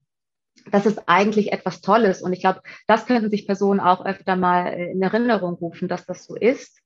[0.70, 2.22] das ist eigentlich etwas Tolles.
[2.22, 6.24] Und ich glaube, das könnten sich Personen auch öfter mal in Erinnerung rufen, dass das
[6.24, 6.80] so ist.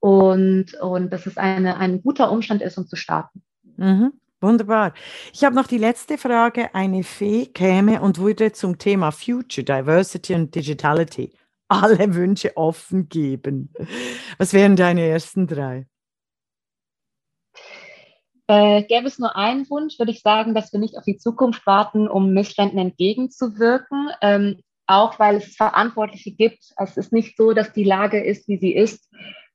[0.00, 3.42] Und, und dass es eine, ein guter Umstand ist, um zu starten.
[3.76, 4.12] Mhm.
[4.40, 4.92] Wunderbar.
[5.32, 6.74] Ich habe noch die letzte Frage.
[6.74, 11.32] Eine Fee käme und würde zum Thema Future, Diversity und Digitality
[11.72, 13.72] alle Wünsche offen geben.
[14.38, 15.86] Was wären deine ersten drei?
[18.52, 21.66] Äh, gäbe es nur einen Wunsch, würde ich sagen, dass wir nicht auf die Zukunft
[21.66, 24.10] warten, um Missständen entgegenzuwirken.
[24.20, 26.62] Ähm, auch weil es Verantwortliche gibt.
[26.76, 29.08] Es ist nicht so, dass die Lage ist, wie sie ist,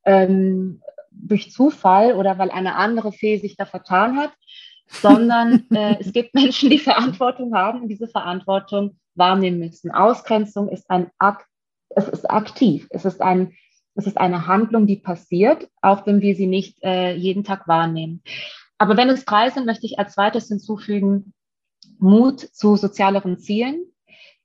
[0.03, 0.81] ähm,
[1.11, 4.31] durch Zufall oder weil eine andere Fee sich da vertan hat,
[4.87, 9.91] sondern äh, es gibt Menschen, die Verantwortung haben und diese Verantwortung wahrnehmen müssen.
[9.91, 11.45] Ausgrenzung ist ein Akt,
[11.89, 13.53] es ist aktiv, es ist ein
[13.93, 18.21] es ist eine Handlung, die passiert, auch wenn wir sie nicht äh, jeden Tag wahrnehmen.
[18.77, 21.33] Aber wenn es drei sind, möchte ich als zweites hinzufügen,
[21.99, 23.85] Mut zu sozialeren Zielen.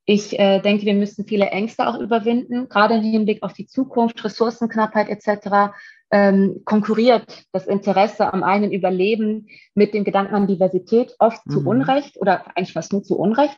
[0.05, 4.24] Ich äh, denke, wir müssen viele Ängste auch überwinden, gerade im Hinblick auf die Zukunft,
[4.24, 5.72] Ressourcenknappheit etc.
[6.11, 11.51] Ähm, konkurriert das Interesse am eigenen Überleben mit dem Gedanken an Diversität oft mhm.
[11.51, 13.57] zu Unrecht oder eigentlich fast nur zu Unrecht.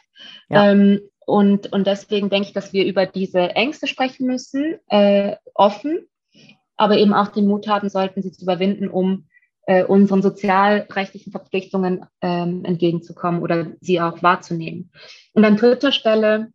[0.51, 0.71] Ja.
[0.71, 6.07] Ähm, und, und deswegen denke ich, dass wir über diese Ängste sprechen müssen, äh, offen,
[6.77, 9.27] aber eben auch den Mut haben sollten, sie zu überwinden, um
[9.67, 14.91] äh, unseren sozialrechtlichen Verpflichtungen ähm, entgegenzukommen oder sie auch wahrzunehmen.
[15.33, 16.53] Und an dritter Stelle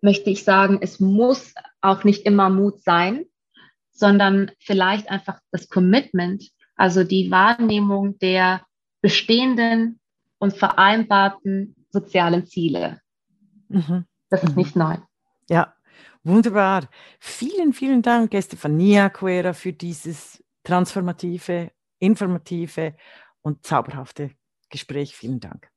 [0.00, 3.24] möchte ich sagen, es muss auch nicht immer Mut sein,
[3.90, 8.62] sondern vielleicht einfach das Commitment, also die Wahrnehmung der
[9.00, 9.98] bestehenden
[10.38, 13.00] und vereinbarten sozialen Ziele.
[13.68, 14.04] Mhm.
[14.28, 14.56] Das ist mhm.
[14.56, 14.96] nicht neu.
[15.48, 15.74] Ja,
[16.24, 16.88] wunderbar.
[17.18, 22.96] Vielen, vielen Dank, Estefania Quera, für dieses transformative informative
[23.42, 24.30] und zauberhafte
[24.70, 25.16] Gespräch.
[25.16, 25.70] Vielen Dank.